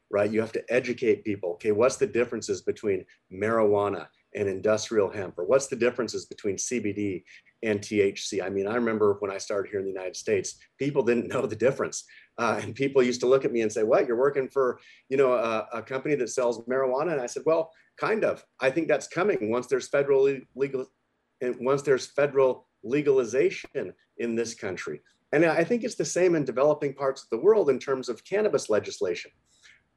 right? 0.09 0.31
You 0.31 0.41
have 0.41 0.51
to 0.53 0.63
educate 0.73 1.23
people. 1.23 1.51
Okay, 1.51 1.71
what's 1.71 1.97
the 1.97 2.07
differences 2.07 2.61
between 2.61 3.05
marijuana 3.31 4.07
and 4.35 4.47
industrial 4.47 5.09
hemp 5.09 5.37
or 5.37 5.45
what's 5.45 5.67
the 5.67 5.75
differences 5.75 6.25
between 6.25 6.55
cbd 6.55 7.23
and 7.63 7.81
thc 7.81 8.43
i 8.43 8.49
mean 8.49 8.67
i 8.67 8.75
remember 8.75 9.17
when 9.19 9.31
i 9.31 9.37
started 9.37 9.69
here 9.69 9.79
in 9.79 9.85
the 9.85 9.91
united 9.91 10.15
states 10.15 10.57
people 10.81 11.03
didn't 11.03 11.27
know 11.27 11.45
the 11.45 11.55
difference. 11.55 12.05
Uh, 12.37 12.59
and 12.63 12.73
people 12.73 13.03
used 13.03 13.21
to 13.21 13.27
look 13.27 13.45
at 13.45 13.51
me 13.51 13.61
and 13.61 13.71
say 13.71 13.83
what? 13.83 14.07
You're 14.07 14.17
working 14.17 14.49
for 14.49 14.79
you 15.09 15.17
know 15.17 15.33
a, 15.33 15.67
a, 15.73 15.81
company 15.83 16.15
that 16.15 16.29
sells 16.29 16.63
marijuana? 16.65 17.11
And 17.11 17.21
i 17.21 17.27
said 17.27 17.43
well 17.45 17.71
kind 17.97 18.23
of. 18.23 18.43
I 18.59 18.69
think 18.71 18.87
that's 18.87 19.07
coming 19.07 19.51
once 19.51 19.67
there's 19.67 19.89
federal 19.89 20.21
legal 20.55 20.87
and 21.41 21.55
once 21.59 21.83
there's 21.83 22.07
federal 22.07 22.67
legalization 22.83 23.93
in 24.17 24.35
this 24.35 24.53
country. 24.55 25.01
And 25.33 25.45
i 25.45 25.63
think 25.63 25.83
it's 25.83 25.99
the 26.03 26.13
same 26.17 26.33
in 26.35 26.45
developing 26.45 26.93
parts 26.93 27.23
of 27.23 27.29
the 27.29 27.43
world 27.45 27.69
in 27.69 27.79
terms 27.79 28.09
of 28.09 28.25
cannabis 28.25 28.69
legislation. 28.69 29.31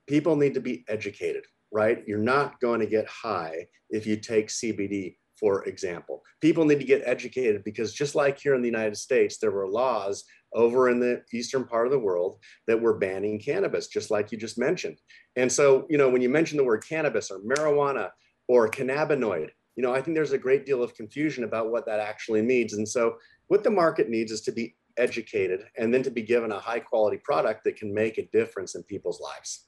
People 0.07 0.37
need 0.37 0.55
to 0.55 0.61
be 0.61 0.85
educated 0.87 1.45
right? 1.75 2.05
You're 2.07 2.19
not 2.19 2.61
going 2.61 2.79
to 2.81 2.87
get 2.87 3.07
high 3.09 3.67
if 3.91 4.07
you 4.07 4.17
take 4.17 4.47
CBD, 4.47 5.17
for 5.39 5.65
example. 5.65 6.23
People 6.41 6.65
need 6.65 6.79
to 6.79 6.87
get 6.87 7.03
educated 7.05 7.65
because 7.65 7.93
just 7.93 8.15
like 8.15 8.39
here 8.39 8.55
in 8.55 8.63
the 8.63 8.69
United 8.69 8.97
States, 8.97 9.39
there 9.39 9.51
were 9.51 9.69
laws 9.69 10.25
over 10.55 10.89
in 10.89 11.01
the 11.01 11.21
eastern 11.33 11.65
part 11.65 11.87
of 11.87 11.93
the 11.93 11.99
world 11.99 12.39
that 12.69 12.81
were 12.81 12.97
banning 12.97 13.41
cannabis, 13.41 13.89
just 13.89 14.09
like 14.09 14.31
you 14.31 14.39
just 14.39 14.57
mentioned. 14.57 15.01
And 15.35 15.51
so, 15.51 15.85
you 15.91 15.99
know, 15.99 16.09
when 16.09 16.23
you 16.23 16.29
mention 16.29 16.57
the 16.57 16.65
word 16.65 16.85
cannabis 16.89 17.29
or 17.33 17.41
marijuana 17.41 18.11
or 18.47 18.71
cannabinoid, 18.71 19.51
you 19.75 19.83
know, 19.83 19.93
I 19.93 20.01
think 20.01 20.17
there's 20.17 20.33
a 20.33 20.39
great 20.39 20.65
deal 20.65 20.81
of 20.81 20.95
confusion 20.95 21.43
about 21.43 21.73
what 21.73 21.87
that 21.87 21.99
actually 21.99 22.43
means. 22.43 22.75
And 22.75 22.89
so, 22.89 23.17
what 23.49 23.65
the 23.65 23.71
market 23.71 24.09
needs 24.09 24.31
is 24.31 24.43
to 24.43 24.53
be 24.53 24.77
educated 24.97 25.65
and 25.77 25.93
then 25.93 26.05
to 26.05 26.11
be 26.11 26.23
given 26.23 26.53
a 26.53 26.61
high 26.61 26.79
quality 26.79 27.17
product 27.17 27.65
that 27.65 27.75
can 27.75 27.93
make 27.93 28.17
a 28.17 28.29
difference 28.33 28.77
in 28.77 28.85
people's 28.85 29.21
lives. 29.21 29.67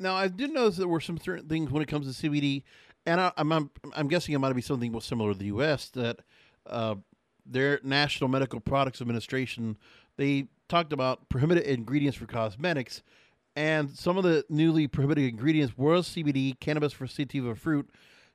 Now, 0.00 0.14
I 0.14 0.28
did 0.28 0.52
notice 0.52 0.76
there 0.76 0.88
were 0.88 1.00
some 1.00 1.18
certain 1.18 1.48
things 1.48 1.70
when 1.70 1.82
it 1.82 1.88
comes 1.88 2.16
to 2.16 2.30
CBD, 2.30 2.62
and 3.06 3.20
I, 3.20 3.32
am 3.36 3.52
I'm, 3.52 3.70
I'm 3.94 4.08
guessing 4.08 4.34
it 4.34 4.38
might 4.38 4.52
be 4.52 4.62
something 4.62 4.98
similar 5.00 5.32
to 5.32 5.38
the 5.38 5.46
U.S. 5.46 5.88
that 5.90 6.20
uh, 6.66 6.96
their 7.44 7.80
National 7.82 8.28
Medical 8.28 8.60
Products 8.60 9.00
Administration 9.00 9.76
they 10.16 10.48
talked 10.68 10.92
about 10.92 11.28
prohibited 11.28 11.64
ingredients 11.64 12.18
for 12.18 12.26
cosmetics, 12.26 13.02
and 13.56 13.90
some 13.90 14.18
of 14.18 14.24
the 14.24 14.44
newly 14.48 14.86
prohibited 14.86 15.24
ingredients 15.24 15.78
were 15.78 15.98
CBD, 15.98 16.58
cannabis 16.60 16.92
for 16.92 17.06
sativa 17.06 17.54
fruit, 17.54 17.88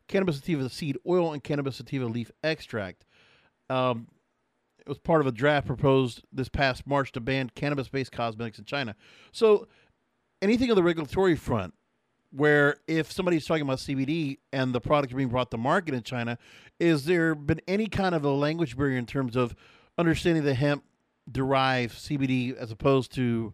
cannabis 0.08 0.38
sativa 0.38 0.68
seed 0.70 0.98
oil, 1.08 1.34
and 1.34 1.44
cannabis 1.44 1.76
sativa 1.76 2.06
leaf 2.06 2.32
extract. 2.44 3.06
Um, 3.70 4.08
it 4.80 4.90
was 4.90 4.98
part 4.98 5.22
of 5.22 5.28
a 5.28 5.32
draft 5.32 5.66
proposed 5.68 6.24
this 6.32 6.50
past 6.50 6.86
March 6.86 7.12
to 7.14 7.22
ban 7.22 7.50
cannabis-based 7.56 8.12
cosmetics 8.12 8.60
in 8.60 8.66
China. 8.66 8.96
So 9.32 9.68
anything 10.44 10.70
on 10.70 10.76
the 10.76 10.84
regulatory 10.84 11.36
front 11.36 11.74
where 12.32 12.78
if 12.88 13.12
somebody's 13.12 13.46
talking 13.46 13.62
about 13.62 13.78
CBD 13.78 14.40
and 14.52 14.74
the 14.74 14.82
product 14.82 15.16
being 15.16 15.30
brought 15.30 15.50
to 15.52 15.58
market 15.58 15.94
in 15.94 16.04
China, 16.04 16.38
is 16.80 17.06
there 17.06 17.34
been 17.34 17.62
any 17.68 17.88
kind 17.88 18.14
of 18.14 18.26
a 18.26 18.30
language 18.30 18.76
barrier 18.76 18.98
in 18.98 19.06
terms 19.06 19.36
of 19.36 19.56
understanding 19.98 20.44
the 20.44 20.54
hemp 20.54 20.84
derived 21.32 21.96
CBD 21.96 22.56
as 22.56 22.72
opposed 22.72 23.14
to 23.14 23.54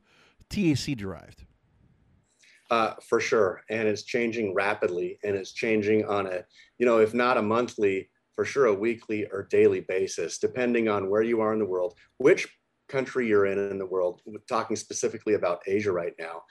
THC 0.50 0.98
derived? 0.98 1.44
Uh, 2.72 2.94
for 3.02 3.20
sure, 3.20 3.64
and 3.70 3.88
it's 3.88 4.04
changing 4.04 4.54
rapidly, 4.54 5.20
and 5.24 5.36
it's 5.36 5.52
changing 5.52 6.06
on 6.06 6.28
a, 6.28 6.44
you 6.78 6.86
know, 6.86 7.00
if 7.00 7.14
not 7.14 7.38
a 7.38 7.42
monthly, 7.42 8.10
for 8.36 8.46
sure 8.46 8.68
a 8.68 8.74
weekly 8.74 9.26
or 9.34 9.44
daily 9.50 9.82
basis, 9.82 10.38
depending 10.38 10.88
on 10.88 11.10
where 11.10 11.24
you 11.24 11.42
are 11.42 11.52
in 11.52 11.60
the 11.60 11.66
world, 11.66 11.96
which 12.18 12.48
country 12.90 13.28
you're 13.28 13.46
in 13.46 13.58
in 13.58 13.78
the 13.78 13.86
world. 13.86 14.22
talking 14.48 14.76
specifically 14.76 15.36
about 15.36 15.62
Asia 15.68 15.92
right 15.92 16.14
now 16.20 16.42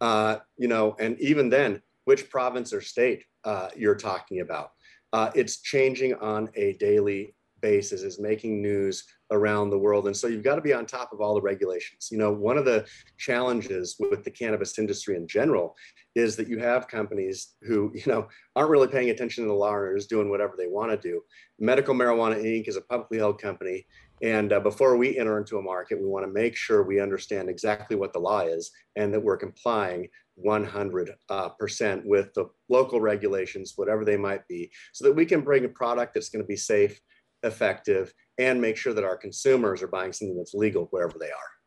uh, 0.00 0.36
you 0.56 0.68
know, 0.68 0.96
and 0.98 1.18
even 1.20 1.48
then, 1.48 1.82
which 2.04 2.30
province 2.30 2.72
or 2.72 2.80
state 2.80 3.24
uh, 3.44 3.68
you're 3.76 3.94
talking 3.94 4.40
about. 4.40 4.70
Uh, 5.12 5.30
it's 5.34 5.60
changing 5.60 6.14
on 6.14 6.48
a 6.54 6.74
daily 6.74 7.34
basis, 7.60 8.02
is 8.02 8.20
making 8.20 8.62
news 8.62 9.04
around 9.30 9.68
the 9.68 9.78
world. 9.78 10.06
And 10.06 10.16
so 10.16 10.26
you've 10.26 10.44
got 10.44 10.56
to 10.56 10.62
be 10.62 10.72
on 10.72 10.86
top 10.86 11.12
of 11.12 11.20
all 11.20 11.34
the 11.34 11.40
regulations. 11.40 12.08
You 12.10 12.18
know, 12.18 12.32
one 12.32 12.56
of 12.56 12.64
the 12.64 12.86
challenges 13.18 13.96
with 13.98 14.22
the 14.22 14.30
cannabis 14.30 14.78
industry 14.78 15.16
in 15.16 15.26
general 15.26 15.74
is 16.14 16.36
that 16.36 16.48
you 16.48 16.58
have 16.58 16.88
companies 16.88 17.54
who, 17.62 17.90
you 17.94 18.02
know, 18.06 18.28
aren't 18.54 18.70
really 18.70 18.88
paying 18.88 19.10
attention 19.10 19.44
to 19.44 19.48
the 19.48 19.54
law 19.54 19.74
or 19.74 19.96
just 19.96 20.08
doing 20.08 20.30
whatever 20.30 20.54
they 20.56 20.68
want 20.68 20.90
to 20.90 21.08
do. 21.08 21.20
Medical 21.58 21.94
Marijuana 21.94 22.36
Inc. 22.36 22.68
is 22.68 22.76
a 22.76 22.82
publicly 22.82 23.18
held 23.18 23.40
company. 23.40 23.84
And 24.22 24.52
uh, 24.52 24.60
before 24.60 24.96
we 24.96 25.18
enter 25.18 25.38
into 25.38 25.58
a 25.58 25.62
market, 25.62 26.00
we 26.00 26.06
want 26.06 26.26
to 26.26 26.32
make 26.32 26.56
sure 26.56 26.82
we 26.82 27.00
understand 27.00 27.48
exactly 27.48 27.96
what 27.96 28.12
the 28.12 28.18
law 28.18 28.40
is 28.40 28.70
and 28.96 29.12
that 29.14 29.22
we're 29.22 29.36
complying 29.36 30.08
100% 30.44 31.08
uh, 31.30 32.00
with 32.04 32.32
the 32.34 32.46
local 32.68 33.00
regulations, 33.00 33.74
whatever 33.76 34.04
they 34.04 34.16
might 34.16 34.46
be, 34.48 34.70
so 34.92 35.04
that 35.04 35.14
we 35.14 35.26
can 35.26 35.40
bring 35.40 35.64
a 35.64 35.68
product 35.68 36.14
that's 36.14 36.28
going 36.28 36.42
to 36.42 36.48
be 36.48 36.56
safe, 36.56 37.00
effective, 37.42 38.12
and 38.38 38.60
make 38.60 38.76
sure 38.76 38.94
that 38.94 39.04
our 39.04 39.16
consumers 39.16 39.82
are 39.82 39.88
buying 39.88 40.12
something 40.12 40.36
that's 40.36 40.54
legal 40.54 40.86
wherever 40.90 41.18
they 41.18 41.30
are. 41.30 41.58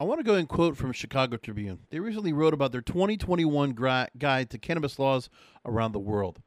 I 0.00 0.04
want 0.04 0.18
to 0.18 0.24
go 0.24 0.36
and 0.36 0.48
quote 0.48 0.78
from 0.78 0.92
Chicago 0.92 1.36
Tribune. 1.36 1.80
They 1.90 2.00
recently 2.00 2.32
wrote 2.32 2.54
about 2.54 2.72
their 2.72 2.80
2021 2.80 3.72
guide 4.16 4.50
to 4.50 4.58
cannabis 4.58 4.98
laws 4.98 5.28
around 5.66 5.92
the 5.92 5.98
world. 5.98 6.40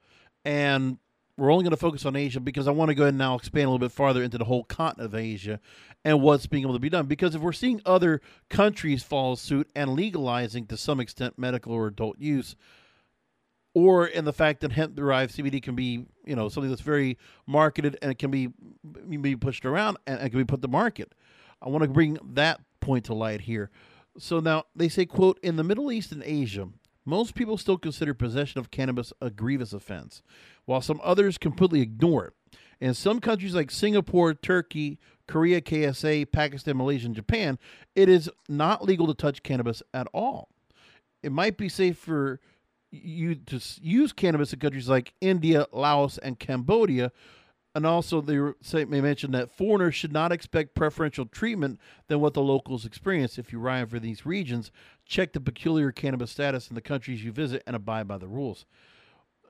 And 0.43 0.97
we're 1.37 1.51
only 1.51 1.63
going 1.63 1.71
to 1.71 1.77
focus 1.77 2.05
on 2.05 2.15
Asia 2.15 2.39
because 2.39 2.67
I 2.67 2.71
want 2.71 2.89
to 2.89 2.95
go 2.95 3.03
ahead 3.03 3.13
and 3.13 3.17
now 3.17 3.35
expand 3.35 3.65
a 3.65 3.69
little 3.69 3.79
bit 3.79 3.91
farther 3.91 4.21
into 4.21 4.37
the 4.37 4.45
whole 4.45 4.63
continent 4.63 5.13
of 5.13 5.19
Asia 5.19 5.59
and 6.05 6.21
what's 6.21 6.45
being 6.45 6.63
able 6.63 6.73
to 6.73 6.79
be 6.79 6.89
done. 6.89 7.07
Because 7.07 7.33
if 7.33 7.41
we're 7.41 7.53
seeing 7.53 7.81
other 7.85 8.21
countries 8.49 9.03
follow 9.03 9.35
suit 9.35 9.69
and 9.75 9.93
legalizing 9.93 10.67
to 10.67 10.77
some 10.77 10.99
extent 10.99 11.39
medical 11.39 11.73
or 11.73 11.87
adult 11.87 12.19
use, 12.19 12.55
or 13.73 14.05
in 14.05 14.25
the 14.25 14.33
fact 14.33 14.61
that 14.61 14.71
hemp 14.73 14.95
derived 14.95 15.35
CBD 15.35 15.61
can 15.61 15.75
be, 15.75 16.05
you 16.25 16.35
know, 16.35 16.49
something 16.49 16.69
that's 16.69 16.81
very 16.81 17.17
marketed 17.47 17.97
and 18.01 18.11
it 18.11 18.19
can 18.19 18.29
be 18.29 18.49
be 19.19 19.35
pushed 19.35 19.65
around 19.65 19.97
and 20.05 20.21
it 20.21 20.29
can 20.29 20.39
be 20.39 20.45
put 20.45 20.61
to 20.61 20.67
market. 20.67 21.13
I 21.61 21.69
want 21.69 21.83
to 21.83 21.89
bring 21.89 22.19
that 22.33 22.61
point 22.81 23.05
to 23.05 23.15
light 23.15 23.41
here. 23.41 23.71
So 24.19 24.39
now 24.39 24.65
they 24.75 24.89
say, 24.89 25.07
quote, 25.07 25.39
in 25.41 25.55
the 25.55 25.63
Middle 25.63 25.91
East 25.91 26.11
and 26.11 26.21
Asia, 26.23 26.69
most 27.05 27.35
people 27.35 27.57
still 27.57 27.77
consider 27.77 28.13
possession 28.13 28.59
of 28.59 28.71
cannabis 28.71 29.11
a 29.21 29.29
grievous 29.29 29.73
offense, 29.73 30.21
while 30.65 30.81
some 30.81 31.01
others 31.03 31.37
completely 31.37 31.81
ignore 31.81 32.27
it. 32.27 32.33
In 32.79 32.93
some 32.93 33.19
countries 33.19 33.55
like 33.55 33.71
Singapore, 33.71 34.33
Turkey, 34.33 34.99
Korea, 35.27 35.61
KSA, 35.61 36.31
Pakistan, 36.31 36.77
Malaysia, 36.77 37.05
and 37.05 37.15
Japan, 37.15 37.57
it 37.95 38.09
is 38.09 38.29
not 38.49 38.83
legal 38.83 39.07
to 39.07 39.13
touch 39.13 39.43
cannabis 39.43 39.81
at 39.93 40.07
all. 40.13 40.49
It 41.21 41.31
might 41.31 41.57
be 41.57 41.69
safe 41.69 41.97
for 41.97 42.41
you 42.91 43.35
to 43.35 43.61
use 43.81 44.11
cannabis 44.11 44.53
in 44.53 44.59
countries 44.59 44.89
like 44.89 45.13
India, 45.21 45.65
Laos, 45.71 46.17
and 46.17 46.37
Cambodia. 46.37 47.11
And 47.73 47.87
also, 47.87 48.21
they 48.21 48.85
may 48.85 49.01
mention 49.01 49.31
that 49.31 49.49
foreigners 49.49 49.95
should 49.95 50.13
not 50.13 50.31
expect 50.31 50.75
preferential 50.75 51.25
treatment 51.25 51.79
than 52.07 52.19
what 52.19 52.35
the 52.35 52.41
locals 52.41 52.85
experience. 52.85 53.39
If 53.39 53.51
you 53.51 53.59
arrive 53.59 53.89
for 53.89 53.99
these 53.99 54.27
regions, 54.27 54.71
check 55.05 55.33
the 55.33 55.39
peculiar 55.39 55.91
cannabis 55.91 56.31
status 56.31 56.69
in 56.69 56.75
the 56.75 56.81
countries 56.81 57.23
you 57.23 57.31
visit 57.31 57.63
and 57.67 57.75
abide 57.75 58.07
by 58.07 58.17
the 58.17 58.27
rules. 58.27 58.65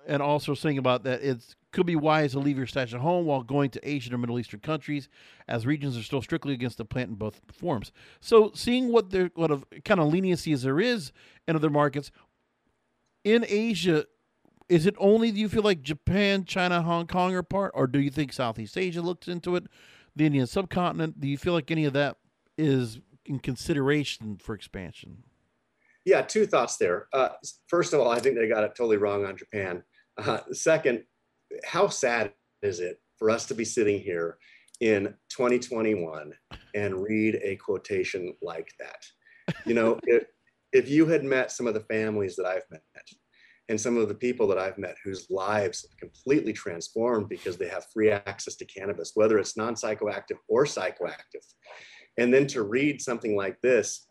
And 0.06 0.22
also 0.22 0.54
saying 0.54 0.78
about 0.78 1.04
that 1.04 1.22
it 1.22 1.56
could 1.72 1.86
be 1.86 1.96
wise 1.96 2.34
to 2.34 2.40
leave 2.40 2.58
your 2.58 2.68
stash 2.68 2.94
at 2.94 3.00
home 3.00 3.26
while 3.26 3.42
going 3.42 3.70
to 3.72 3.90
Asian 3.90 4.14
or 4.14 4.18
Middle 4.18 4.38
Eastern 4.38 4.60
countries, 4.60 5.08
as 5.48 5.66
regions 5.66 5.98
are 5.98 6.04
still 6.04 6.22
strictly 6.22 6.54
against 6.54 6.78
the 6.78 6.86
plant 6.86 7.10
in 7.10 7.16
both 7.16 7.42
forms. 7.52 7.92
So, 8.20 8.52
seeing 8.54 8.92
what 8.92 9.12
there 9.12 9.32
what 9.36 9.50
of 9.50 9.66
kind 9.86 10.00
of 10.00 10.12
leniency 10.12 10.52
as 10.52 10.64
there 10.64 10.80
is 10.80 11.12
in 11.48 11.56
other 11.56 11.70
markets, 11.70 12.12
in 13.24 13.46
Asia, 13.48 14.06
is 14.70 14.86
it 14.86 14.96
only 14.98 15.32
do 15.32 15.40
you 15.40 15.50
feel 15.50 15.64
like 15.64 15.82
Japan, 15.82 16.46
China, 16.46 16.82
Hong 16.82 17.08
Kong 17.08 17.34
are 17.34 17.44
part, 17.44 17.72
or 17.74 17.88
do 17.88 18.00
you 18.00 18.10
think 18.10 18.34
Southeast 18.34 18.78
Asia 18.78 19.02
looks 19.02 19.28
into 19.28 19.56
it, 19.56 19.66
the 20.16 20.26
Indian 20.26 20.48
subcontinent? 20.48 21.20
Do 21.20 21.28
you 21.28 21.38
feel 21.38 21.54
like 21.54 21.72
any 21.72 21.86
of 21.86 21.94
that 21.94 22.18
is 22.58 23.00
in 23.26 23.40
consideration 23.40 24.38
for 24.38 24.54
expansion? 24.54 25.24
Yeah, 26.06 26.22
two 26.22 26.46
thoughts 26.46 26.78
there. 26.78 27.08
Uh, 27.14 27.30
first 27.68 27.94
of 27.94 28.00
all, 28.00 28.10
I 28.10 28.20
think 28.20 28.36
they 28.36 28.48
got 28.48 28.64
it 28.64 28.76
totally 28.76 28.98
wrong 28.98 29.26
on 29.26 29.38
Japan. 29.38 29.84
Uh, 30.18 30.40
second, 30.52 31.04
how 31.64 31.88
sad 31.88 32.34
is 32.62 32.80
it 32.80 33.00
for 33.18 33.30
us 33.30 33.46
to 33.48 33.56
be 33.56 33.66
sitting 33.66 34.00
here 34.00 34.38
in 34.82 35.14
2021 35.30 36.34
and 36.76 37.02
read 37.02 37.40
a 37.42 37.56
quotation 37.56 38.34
like 38.42 38.70
that? 38.80 39.56
You 39.66 39.76
know, 39.76 40.00
if, 40.04 40.24
if 40.74 40.90
you 40.90 41.06
had 41.06 41.24
met 41.24 41.52
some 41.52 41.68
of 41.68 41.74
the 41.74 41.82
families 41.82 42.36
that 42.36 42.46
I've 42.46 42.70
met 42.70 42.82
and 43.70 43.80
some 43.80 43.96
of 43.98 44.10
the 44.10 44.16
people 44.16 44.48
that 44.48 44.58
I've 44.58 44.78
met 44.78 44.98
whose 45.04 45.28
lives 45.30 45.84
have 45.84 45.98
completely 45.98 46.52
transformed 46.52 47.30
because 47.30 47.58
they 47.58 47.70
have 47.70 47.86
free 47.94 48.12
access 48.12 48.56
to 48.58 48.66
cannabis, 48.66 49.14
whether 49.16 49.40
it's 49.40 49.56
non 49.56 49.76
psychoactive 49.76 50.38
or 50.50 50.66
psychoactive, 50.66 51.46
and 52.18 52.34
then 52.34 52.46
to 52.48 52.64
read 52.64 53.02
something 53.02 53.36
like 53.36 53.60
this, 53.62 54.08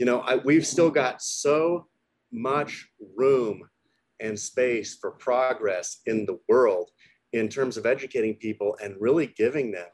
you 0.00 0.06
know, 0.06 0.20
I, 0.20 0.36
we've 0.36 0.66
still 0.66 0.90
got 0.90 1.20
so 1.20 1.86
much 2.32 2.88
room 3.16 3.60
and 4.18 4.38
space 4.38 4.96
for 4.98 5.10
progress 5.10 6.00
in 6.06 6.24
the 6.24 6.38
world 6.48 6.90
in 7.34 7.48
terms 7.48 7.76
of 7.76 7.84
educating 7.84 8.34
people 8.34 8.78
and 8.82 8.96
really 8.98 9.26
giving 9.26 9.70
them 9.70 9.86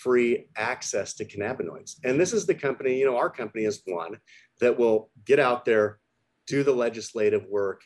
free 0.00 0.48
access 0.56 1.14
to 1.14 1.24
cannabinoids. 1.24 1.94
And 2.02 2.18
this 2.18 2.32
is 2.32 2.46
the 2.46 2.54
company, 2.54 2.98
you 2.98 3.06
know, 3.06 3.16
our 3.16 3.30
company 3.30 3.64
is 3.64 3.80
one 3.86 4.18
that 4.60 4.76
will 4.76 5.10
get 5.24 5.38
out 5.38 5.64
there, 5.64 6.00
do 6.48 6.64
the 6.64 6.74
legislative 6.74 7.46
work, 7.48 7.82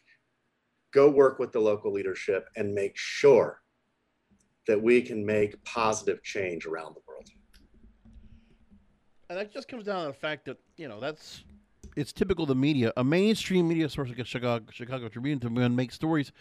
go 0.95 1.11
work 1.11 1.39
with 1.39 1.53
the 1.53 1.61
local 1.61 1.93
leadership, 1.93 2.49
and 2.57 2.75
make 2.75 2.97
sure 2.97 3.61
that 4.67 4.83
we 4.83 5.03
can 5.03 5.25
make 5.25 5.63
positive 5.65 6.23
change 6.23 6.65
around 6.65 6.95
the. 6.95 7.02
And 9.33 9.41
that 9.41 9.51
just 9.51 9.67
comes 9.67 9.87
down 9.87 10.03
to 10.03 10.09
the 10.09 10.19
fact 10.19 10.45
that, 10.45 10.59
you 10.77 10.89
know, 10.89 11.01
that's 11.01 11.43
it's 11.97 12.13
typical 12.13 12.43
of 12.43 12.49
the 12.49 12.55
media. 12.55 12.93
A 12.99 13.03
mainstream 13.03 13.67
media 13.67 13.89
source 13.89 14.11
like 14.11 14.19
a 14.19 14.27
Chicago, 14.27 14.67
Chicago 14.71 15.09
Tribune 15.09 15.41
to 15.41 15.49
make 15.49 15.91
stories, 15.91 16.33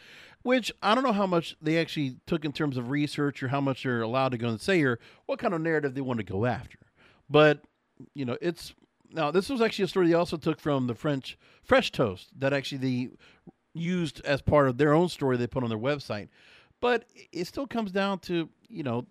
which 0.41 0.73
I 0.81 0.93
don't 0.93 1.05
know 1.05 1.13
how 1.13 1.25
much 1.25 1.55
they 1.61 1.77
actually 1.77 2.17
took 2.27 2.43
in 2.43 2.51
terms 2.51 2.75
of 2.75 2.89
research 2.89 3.41
or 3.41 3.47
how 3.47 3.61
much 3.61 3.83
they're 3.83 4.01
allowed 4.01 4.33
to 4.33 4.37
go 4.37 4.49
and 4.49 4.59
say 4.59 4.81
or 4.81 4.99
what 5.25 5.39
kind 5.39 5.53
of 5.53 5.61
narrative 5.61 5.95
they 5.95 6.01
want 6.01 6.17
to 6.17 6.25
go 6.25 6.45
after. 6.45 6.79
But 7.29 7.61
you 8.13 8.25
know, 8.25 8.37
it's 8.41 8.73
now, 9.09 9.31
this 9.31 9.47
was 9.47 9.61
actually 9.61 9.85
a 9.85 9.87
story 9.87 10.07
they 10.09 10.13
also 10.13 10.35
took 10.35 10.59
from 10.59 10.87
the 10.87 10.95
French 10.95 11.37
Fresh 11.63 11.93
Toast 11.93 12.27
that 12.39 12.51
actually 12.51 12.79
they 12.79 13.09
used 13.73 14.19
as 14.25 14.41
part 14.41 14.67
of 14.67 14.77
their 14.77 14.93
own 14.93 15.07
story 15.07 15.37
they 15.37 15.47
put 15.47 15.63
on 15.63 15.69
their 15.69 15.79
website. 15.79 16.27
But 16.81 17.05
it 17.31 17.47
still 17.47 17.67
comes 17.67 17.93
down 17.93 18.19
to, 18.19 18.49
you 18.67 18.83
know, 18.83 19.05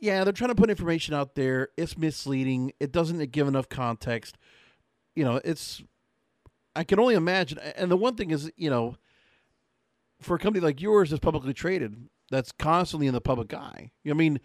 yeah, 0.00 0.24
they're 0.24 0.32
trying 0.32 0.48
to 0.48 0.54
put 0.54 0.70
information 0.70 1.14
out 1.14 1.34
there. 1.34 1.68
It's 1.76 1.96
misleading. 1.96 2.72
It 2.80 2.90
doesn't 2.90 3.30
give 3.30 3.46
enough 3.46 3.68
context. 3.68 4.36
You 5.14 5.24
know, 5.24 5.40
it's, 5.44 5.82
I 6.74 6.84
can 6.84 6.98
only 6.98 7.14
imagine. 7.14 7.58
And 7.58 7.90
the 7.90 7.96
one 7.96 8.16
thing 8.16 8.30
is, 8.30 8.50
you 8.56 8.70
know, 8.70 8.96
for 10.20 10.36
a 10.36 10.38
company 10.38 10.64
like 10.64 10.80
yours 10.80 11.10
that's 11.10 11.20
publicly 11.20 11.52
traded, 11.52 12.08
that's 12.30 12.52
constantly 12.52 13.06
in 13.06 13.14
the 13.14 13.20
public 13.20 13.52
eye. 13.52 13.90
You 14.02 14.12
I 14.12 14.14
mean, 14.14 14.40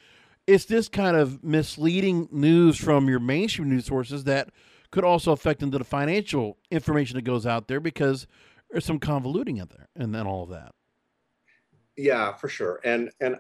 it's 0.46 0.66
this 0.66 0.90
kind 0.90 1.16
of 1.16 1.44
misleading 1.44 2.28
news 2.32 2.78
from 2.78 3.08
your 3.08 3.20
mainstream 3.20 3.70
news 3.70 3.86
sources 3.86 4.26
that 4.26 4.50
could 4.92 5.06
also 5.06 5.32
affect 5.32 5.64
into 5.64 5.78
the 5.78 5.84
financial 5.84 6.58
information 6.70 7.16
that 7.16 7.24
goes 7.24 7.46
out 7.46 7.68
there 7.68 7.80
because 7.80 8.28
there's 8.70 8.86
some 8.86 9.00
convoluting 9.00 9.60
in 9.62 9.68
there 9.70 9.88
and 9.96 10.14
then 10.14 10.28
all 10.28 10.44
of 10.44 10.50
that. 10.50 10.74
Yeah, 11.96 12.34
for 12.34 12.50
sure. 12.50 12.82
And 12.84 13.12
and 13.22 13.38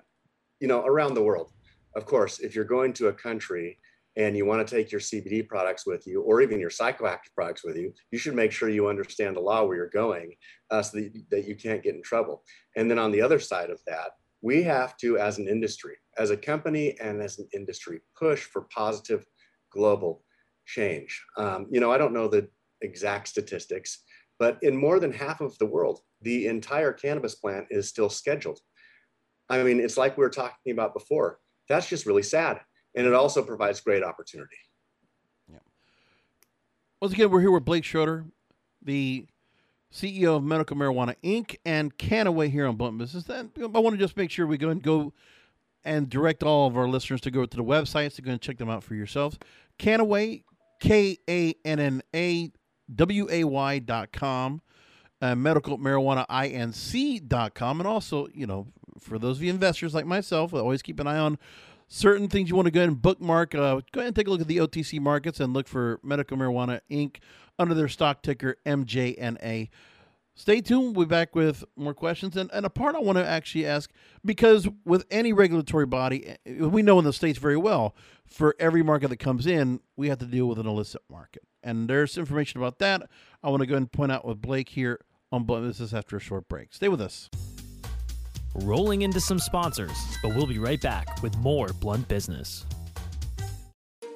you 0.60 0.68
know, 0.68 0.86
around 0.86 1.16
the 1.16 1.24
world, 1.24 1.52
of 1.96 2.06
course, 2.06 2.40
if 2.40 2.56
you're 2.56 2.66
going 2.66 2.94
to 2.94 3.08
a 3.08 3.14
country 3.14 3.80
and 4.18 4.36
you 4.38 4.46
want 4.46 4.66
to 4.66 4.76
take 4.76 4.92
your 4.92 5.02
CBD 5.02 5.48
products 5.48 5.86
with 5.86 6.08
you 6.08 6.22
or 6.22 6.42
even 6.42 6.60
your 6.60 6.70
psychoactive 6.70 7.34
products 7.34 7.64
with 7.64 7.78
you, 7.78 7.94
you 8.12 8.18
should 8.18 8.36
make 8.36 8.52
sure 8.52 8.70
you 8.70 8.88
understand 8.88 9.36
the 9.36 9.42
law 9.42 9.64
where 9.64 9.78
you're 9.78 9.90
going 9.90 10.34
uh, 10.72 10.82
so 10.82 10.98
that, 10.98 11.24
that 11.32 11.48
you 11.48 11.56
can't 11.56 11.84
get 11.84 11.96
in 11.96 12.02
trouble. 12.02 12.44
And 12.76 12.90
then 12.90 13.00
on 13.00 13.12
the 13.12 13.22
other 13.22 13.40
side 13.40 13.70
of 13.70 13.80
that, 13.88 14.12
we 14.42 14.64
have 14.64 14.96
to, 14.98 15.18
as 15.18 15.38
an 15.38 15.48
industry, 15.48 15.96
as 16.18 16.30
a 16.30 16.38
company 16.38 16.98
and 17.02 17.22
as 17.22 17.40
an 17.40 17.48
industry, 17.54 18.02
push 18.18 18.44
for 18.44 18.68
positive 18.74 19.26
global 19.72 20.24
change. 20.66 21.24
Um, 21.38 21.68
you 21.70 21.80
know, 21.80 21.92
I 21.92 21.98
don't 21.98 22.14
know 22.14 22.28
the 22.28 22.48
exact 22.82 23.28
statistics, 23.28 24.04
but 24.38 24.60
in 24.62 24.76
more 24.76 25.00
than 25.00 25.12
half 25.12 25.42
of 25.42 25.58
the 25.58 25.66
world, 25.66 26.00
the 26.22 26.48
entire 26.48 26.94
cannabis 26.94 27.36
plant 27.36 27.68
is 27.70 27.90
still 27.90 28.10
scheduled. 28.10 28.60
I 29.50 29.64
mean, 29.64 29.80
it's 29.80 29.98
like 29.98 30.18
we 30.18 30.24
were 30.24 30.30
talking 30.30 30.74
about 30.74 30.94
before. 30.94 31.40
That's 31.68 31.88
just 31.88 32.06
really 32.06 32.24
sad. 32.24 32.60
And 32.96 33.06
it 33.06 33.14
also 33.14 33.44
provides 33.44 33.82
great 33.82 34.04
opportunity. 34.04 34.56
Yeah. 35.52 35.60
Once 37.02 37.14
again, 37.14 37.30
we're 37.30 37.42
here 37.42 37.52
with 37.52 37.66
Blake 37.66 37.84
Schroeder, 37.84 38.26
the 38.82 39.28
CEO 39.92 40.38
of 40.38 40.44
Medical 40.44 40.78
Marijuana 40.78 41.16
Inc. 41.24 41.58
and 41.66 41.98
Kannaway 41.98 42.50
here 42.50 42.68
on 42.68 42.76
Blunt 42.76 42.98
Business. 42.98 43.24
Then 43.24 43.52
I 43.62 43.66
want 43.66 43.94
to 43.94 43.98
just 43.98 44.18
make 44.18 44.32
sure 44.32 44.46
we 44.46 44.58
go 44.58 44.70
and 44.70 44.82
go 44.82 45.14
and 45.86 46.10
direct 46.10 46.44
all 46.44 46.68
of 46.68 46.76
our 46.76 46.88
listeners 46.88 47.22
to 47.22 47.32
go 47.32 47.46
to 47.46 47.58
the 47.58 47.64
websites 47.64 48.16
to 48.16 48.22
go 48.22 48.32
and 48.32 48.42
check 48.42 48.58
them 48.58 48.70
out 48.70 48.84
for 48.84 48.96
yourselves. 48.96 49.38
Kannaway, 49.80 50.44
K 50.80 51.18
A 51.30 51.54
N 51.64 51.80
N 51.80 52.02
A 52.14 52.52
W 52.94 53.28
A 53.30 53.44
Y 53.44 53.80
dot 53.80 54.12
com, 54.12 54.62
uh, 55.22 55.36
medical 55.36 55.78
marijuana 55.78 56.26
inc 56.28 57.28
dot 57.28 57.54
com, 57.56 57.80
and 57.80 57.88
also, 57.88 58.28
you 58.34 58.48
know, 58.48 58.68
for 59.00 59.20
those 59.20 59.38
of 59.38 59.44
you 59.44 59.50
investors 59.50 59.94
like 59.94 60.06
myself, 60.06 60.54
always 60.54 60.82
keep 60.82 61.00
an 61.00 61.08
eye 61.08 61.18
on 61.18 61.38
certain 61.88 62.28
things 62.28 62.50
you 62.50 62.56
want 62.56 62.66
to 62.66 62.72
go 62.72 62.80
ahead 62.80 62.90
and 62.90 63.02
bookmark. 63.02 63.54
Uh, 63.54 63.82
go 63.92 64.00
ahead 64.00 64.08
and 64.08 64.16
take 64.16 64.28
a 64.28 64.30
look 64.30 64.42
at 64.42 64.48
the 64.48 64.58
OTC 64.58 65.00
markets 65.00 65.40
and 65.40 65.54
look 65.54 65.68
for 65.68 66.00
Medical 66.04 66.38
Marijuana 66.38 66.82
Inc 66.90 67.18
under 67.60 67.74
their 67.74 67.88
stock 67.88 68.22
ticker 68.22 68.58
MJNA. 68.66 69.70
Stay 70.38 70.60
tuned. 70.60 70.98
We'll 70.98 71.06
be 71.06 71.10
back 71.10 71.34
with 71.34 71.64
more 71.78 71.94
questions. 71.94 72.36
And, 72.36 72.50
and 72.52 72.66
a 72.66 72.70
part 72.70 72.96
I 72.96 73.00
want 73.00 73.18
to 73.18 73.26
actually 73.26 73.66
ask 73.66 73.90
because 74.24 74.68
with 74.84 75.06
any 75.10 75.32
regulatory 75.32 75.86
body, 75.86 76.36
eh, 76.46 76.66
we 76.66 76.82
know 76.82 77.00
in 77.00 77.06
the 77.06 77.14
States 77.14 77.40
very 77.40 77.56
well, 77.56 77.96
for 78.26 78.56
every 78.60 78.84
market 78.84 79.08
that 79.10 79.18
comes 79.18 79.48
in, 79.48 79.80
we 79.96 80.10
have 80.10 80.18
to 80.20 80.26
deal 80.26 80.48
with 80.48 80.60
an 80.60 80.68
illicit 80.68 81.02
market. 81.10 81.44
And 81.64 81.90
there's 81.90 82.18
information 82.18 82.60
about 82.60 82.80
that. 82.80 83.04
I 83.44 83.50
want 83.50 83.62
to 83.62 83.66
go 83.66 83.76
ahead 83.76 83.84
and 83.84 83.92
point 83.92 84.12
out 84.12 84.26
with 84.26 84.42
Blake 84.42 84.70
here 84.70 85.00
on 85.32 85.44
Blunt 85.44 85.66
Business 85.66 85.94
after 85.94 86.18
a 86.18 86.20
short 86.20 86.50
break. 86.50 86.74
Stay 86.74 86.90
with 86.90 87.02
us. 87.02 87.30
Rolling 88.60 89.02
into 89.02 89.20
some 89.20 89.38
sponsors, 89.38 90.18
but 90.22 90.34
we'll 90.34 90.46
be 90.46 90.60
right 90.60 90.80
back 90.80 91.22
with 91.22 91.36
more 91.40 91.68
Blunt 91.82 92.08
Business. 92.08 92.66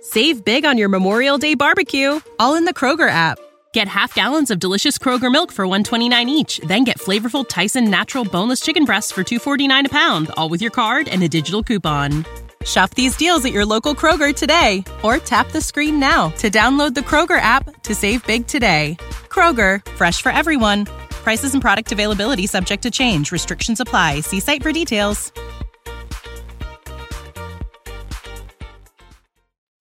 Save 0.02 0.46
big 0.46 0.64
on 0.64 0.78
your 0.78 0.88
Memorial 0.88 1.38
Day 1.38 1.56
barbecue, 1.56 2.22
all 2.40 2.56
in 2.56 2.64
the 2.64 2.74
Kroger 2.74 3.10
app. 3.10 3.38
Get 3.74 3.90
half 3.90 4.16
gallons 4.16 4.50
of 4.50 4.60
delicious 4.60 4.98
Kroger 4.98 5.30
milk 5.30 5.52
for 5.52 5.68
129 5.68 6.30
each, 6.30 6.60
then 6.60 6.86
get 6.86 7.00
flavorful 7.00 7.48
Tyson 7.48 7.90
natural 7.90 8.24
boneless 8.24 8.62
chicken 8.62 8.86
breasts 8.86 9.12
for 9.12 9.26
249 9.26 9.88
a 9.88 9.90
pound, 9.90 10.32
all 10.38 10.48
with 10.48 10.62
your 10.62 10.72
card 10.72 11.10
and 11.10 11.22
a 11.22 11.28
digital 11.28 11.62
coupon. 11.62 12.26
Shop 12.64 12.92
these 12.92 13.18
deals 13.18 13.44
at 13.44 13.52
your 13.52 13.66
local 13.66 13.94
Kroger 13.94 14.34
today 14.34 14.86
or 15.04 15.18
tap 15.18 15.52
the 15.52 15.62
screen 15.62 16.00
now 16.00 16.30
to 16.38 16.50
download 16.50 16.94
the 16.94 17.02
Kroger 17.02 17.40
app 17.42 17.84
to 17.84 17.94
save 17.94 18.26
big 18.26 18.48
today. 18.48 18.96
Kroger, 19.28 19.86
fresh 19.96 20.22
for 20.22 20.32
everyone. 20.32 20.86
Prices 21.30 21.54
and 21.54 21.62
product 21.62 21.92
availability 21.92 22.48
subject 22.48 22.82
to 22.82 22.90
change. 22.90 23.32
Restrictions 23.32 23.80
apply. 23.80 24.22
See 24.22 24.40
site 24.40 24.64
for 24.64 24.72
details. 24.72 25.32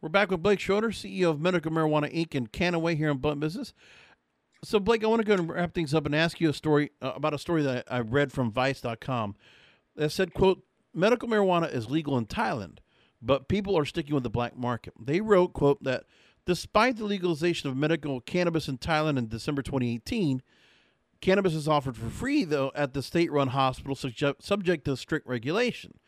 We're 0.02 0.10
back 0.10 0.30
with 0.30 0.42
Blake 0.42 0.60
Schroeder, 0.60 0.90
CEO 0.90 1.30
of 1.30 1.40
Medical 1.40 1.72
Marijuana 1.72 2.14
Inc. 2.14 2.34
and 2.34 2.52
Kannaway 2.52 2.98
here 2.98 3.08
on 3.08 3.16
Blunt 3.16 3.40
Business. 3.40 3.72
So, 4.62 4.78
Blake, 4.78 5.02
I 5.02 5.06
want 5.06 5.22
to 5.22 5.26
go 5.26 5.32
and 5.32 5.48
wrap 5.48 5.72
things 5.72 5.94
up 5.94 6.04
and 6.04 6.14
ask 6.14 6.38
you 6.38 6.50
a 6.50 6.52
story 6.52 6.90
uh, 7.00 7.12
about 7.16 7.32
a 7.32 7.38
story 7.38 7.62
that 7.62 7.86
I 7.90 8.00
read 8.00 8.30
from 8.30 8.52
Vice.com 8.52 9.34
that 9.96 10.10
said, 10.10 10.34
"quote 10.34 10.62
Medical 10.92 11.30
marijuana 11.30 11.72
is 11.72 11.88
legal 11.88 12.18
in 12.18 12.26
Thailand, 12.26 12.80
but 13.22 13.48
people 13.48 13.74
are 13.78 13.86
sticking 13.86 14.12
with 14.12 14.22
the 14.22 14.28
black 14.28 14.54
market." 14.54 14.92
They 15.00 15.22
wrote, 15.22 15.54
"quote 15.54 15.82
that 15.84 16.04
despite 16.44 16.98
the 16.98 17.06
legalization 17.06 17.70
of 17.70 17.76
medical 17.78 18.20
cannabis 18.20 18.68
in 18.68 18.76
Thailand 18.76 19.16
in 19.16 19.28
December 19.28 19.62
2018." 19.62 20.42
Cannabis 21.20 21.54
is 21.54 21.68
offered 21.68 21.96
for 21.96 22.10
free, 22.10 22.44
though, 22.44 22.70
at 22.74 22.92
the 22.92 23.02
state 23.02 23.32
run 23.32 23.48
hospital, 23.48 23.96
subject 24.40 24.84
to 24.84 24.96
strict 24.96 25.26
regulation. 25.26 25.98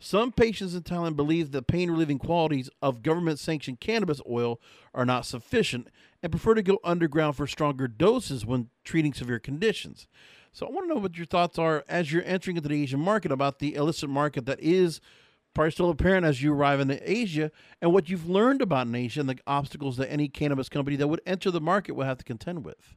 Some 0.00 0.30
patients 0.30 0.74
in 0.74 0.82
Thailand 0.82 1.16
believe 1.16 1.50
the 1.50 1.62
pain 1.62 1.90
relieving 1.90 2.18
qualities 2.18 2.70
of 2.80 3.02
government 3.02 3.40
sanctioned 3.40 3.80
cannabis 3.80 4.20
oil 4.28 4.60
are 4.94 5.04
not 5.04 5.26
sufficient 5.26 5.88
and 6.22 6.30
prefer 6.30 6.54
to 6.54 6.62
go 6.62 6.78
underground 6.84 7.36
for 7.36 7.46
stronger 7.46 7.88
doses 7.88 8.46
when 8.46 8.68
treating 8.84 9.12
severe 9.12 9.40
conditions. 9.40 10.06
So, 10.52 10.66
I 10.66 10.70
want 10.70 10.88
to 10.88 10.94
know 10.94 11.00
what 11.00 11.16
your 11.16 11.26
thoughts 11.26 11.58
are 11.58 11.84
as 11.88 12.12
you're 12.12 12.22
entering 12.24 12.56
into 12.56 12.68
the 12.68 12.80
Asian 12.80 13.00
market 13.00 13.32
about 13.32 13.58
the 13.58 13.74
illicit 13.74 14.08
market 14.08 14.46
that 14.46 14.60
is 14.60 15.00
probably 15.54 15.72
still 15.72 15.90
apparent 15.90 16.24
as 16.24 16.42
you 16.42 16.52
arrive 16.52 16.78
in 16.78 17.00
Asia 17.02 17.50
and 17.82 17.92
what 17.92 18.08
you've 18.08 18.28
learned 18.28 18.62
about 18.62 18.86
Asia 18.94 19.20
and 19.20 19.28
the 19.28 19.38
obstacles 19.46 19.96
that 19.96 20.10
any 20.10 20.28
cannabis 20.28 20.68
company 20.68 20.96
that 20.96 21.08
would 21.08 21.22
enter 21.26 21.50
the 21.50 21.60
market 21.60 21.92
will 21.92 22.04
have 22.04 22.18
to 22.18 22.24
contend 22.24 22.64
with. 22.64 22.94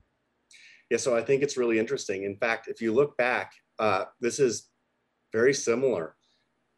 Yeah, 0.92 0.98
so 0.98 1.16
I 1.16 1.22
think 1.22 1.42
it's 1.42 1.56
really 1.56 1.80
interesting. 1.80 2.26
In 2.26 2.36
fact, 2.36 2.68
if 2.68 2.82
you 2.82 2.94
look 2.94 3.16
back, 3.16 3.54
uh, 3.80 4.04
this 4.20 4.40
is 4.40 4.68
very 5.32 5.54
similar 5.54 6.18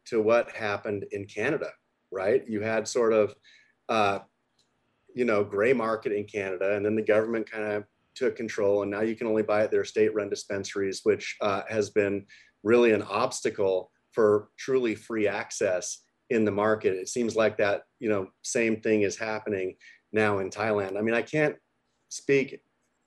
to 0.06 0.22
what 0.22 0.52
happened 0.52 1.06
in 1.12 1.26
Canada, 1.26 1.72
right? 2.12 2.48
You 2.48 2.62
had 2.62 2.88
sort 2.88 3.12
of, 3.12 3.34
uh, 3.90 4.20
you 5.16 5.26
know, 5.26 5.44
gray 5.44 5.74
market 5.74 6.12
in 6.12 6.26
Canada, 6.26 6.76
and 6.76 6.86
then 6.86 6.96
the 6.96 7.02
government 7.02 7.50
kind 7.50 7.64
of 7.64 7.86
took 8.14 8.36
control, 8.36 8.84
and 8.84 8.92
now 8.92 9.02
you 9.02 9.16
can 9.16 9.26
only 9.26 9.42
buy 9.42 9.64
at 9.64 9.72
their 9.72 9.84
state-run 9.84 10.30
dispensaries, 10.30 11.00
which 11.02 11.36
uh, 11.42 11.64
has 11.68 11.90
been 11.90 12.24
really 12.62 12.92
an 12.92 13.02
obstacle 13.02 13.90
for 14.12 14.50
truly 14.60 14.94
free 14.94 15.28
access 15.28 16.04
in 16.30 16.46
the 16.46 16.52
market. 16.52 16.94
It 16.94 17.10
seems 17.10 17.36
like 17.36 17.58
that, 17.58 17.82
you 18.00 18.10
know, 18.10 18.28
same 18.44 18.80
thing 18.80 19.02
is 19.02 19.18
happening 19.18 19.76
now 20.12 20.38
in 20.38 20.52
Thailand. 20.52 21.00
I 21.00 21.02
mean, 21.02 21.16
I 21.16 21.24
can't 21.24 21.56
speak 22.10 22.62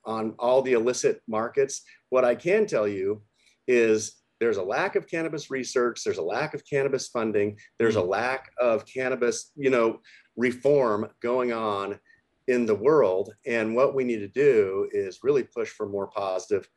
on 0.07 0.33
all 0.39 0.63
the 0.63 0.73
illicit 0.73 1.21
markets. 1.27 1.83
What 2.09 2.25
I 2.25 2.33
can 2.33 2.65
tell 2.65 2.87
you 2.87 3.21
is 3.67 4.15
there's 4.39 4.57
a 4.57 4.63
lack 4.63 4.95
of 4.95 5.07
cannabis 5.07 5.51
research, 5.51 6.01
there's 6.03 6.17
a 6.17 6.23
lack 6.23 6.53
of 6.53 6.63
cannabis 6.67 7.07
funding, 7.07 7.57
there's 7.77 7.95
a 7.95 8.01
lack 8.01 8.51
of 8.59 8.85
cannabis, 8.85 9.51
you 9.55 9.69
know, 9.69 9.99
reform 10.35 11.07
going 11.21 11.51
on 11.51 11.99
in 12.47 12.65
the 12.65 12.75
world. 12.75 13.33
And 13.45 13.75
what 13.75 13.93
we 13.93 14.03
need 14.03 14.19
to 14.19 14.27
do 14.27 14.89
is 14.91 15.19
really 15.23 15.43
push 15.43 15.69
for 15.69 15.87
more 15.87 16.07
positive 16.07 16.67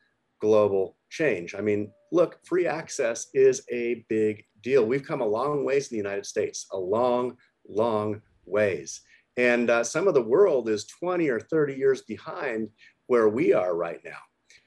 global 0.41 0.97
change. 1.09 1.55
I 1.55 1.61
mean, 1.61 1.91
look, 2.11 2.39
free 2.43 2.67
access 2.67 3.27
is 3.33 3.63
a 3.71 4.03
big 4.09 4.43
deal. 4.61 4.85
We've 4.85 5.05
come 5.05 5.21
a 5.21 5.25
long 5.25 5.63
ways 5.63 5.89
in 5.89 5.95
the 5.95 6.03
United 6.03 6.25
States, 6.25 6.67
a 6.71 6.77
long, 6.77 7.37
long 7.69 8.21
ways. 8.45 9.01
And 9.37 9.69
uh, 9.69 9.83
some 9.83 10.07
of 10.07 10.13
the 10.13 10.21
world 10.21 10.67
is 10.67 10.85
20 10.85 11.29
or 11.29 11.39
30 11.39 11.75
years 11.75 12.01
behind 12.01 12.69
where 13.11 13.27
we 13.27 13.51
are 13.51 13.75
right 13.75 13.99
now. 14.05 14.21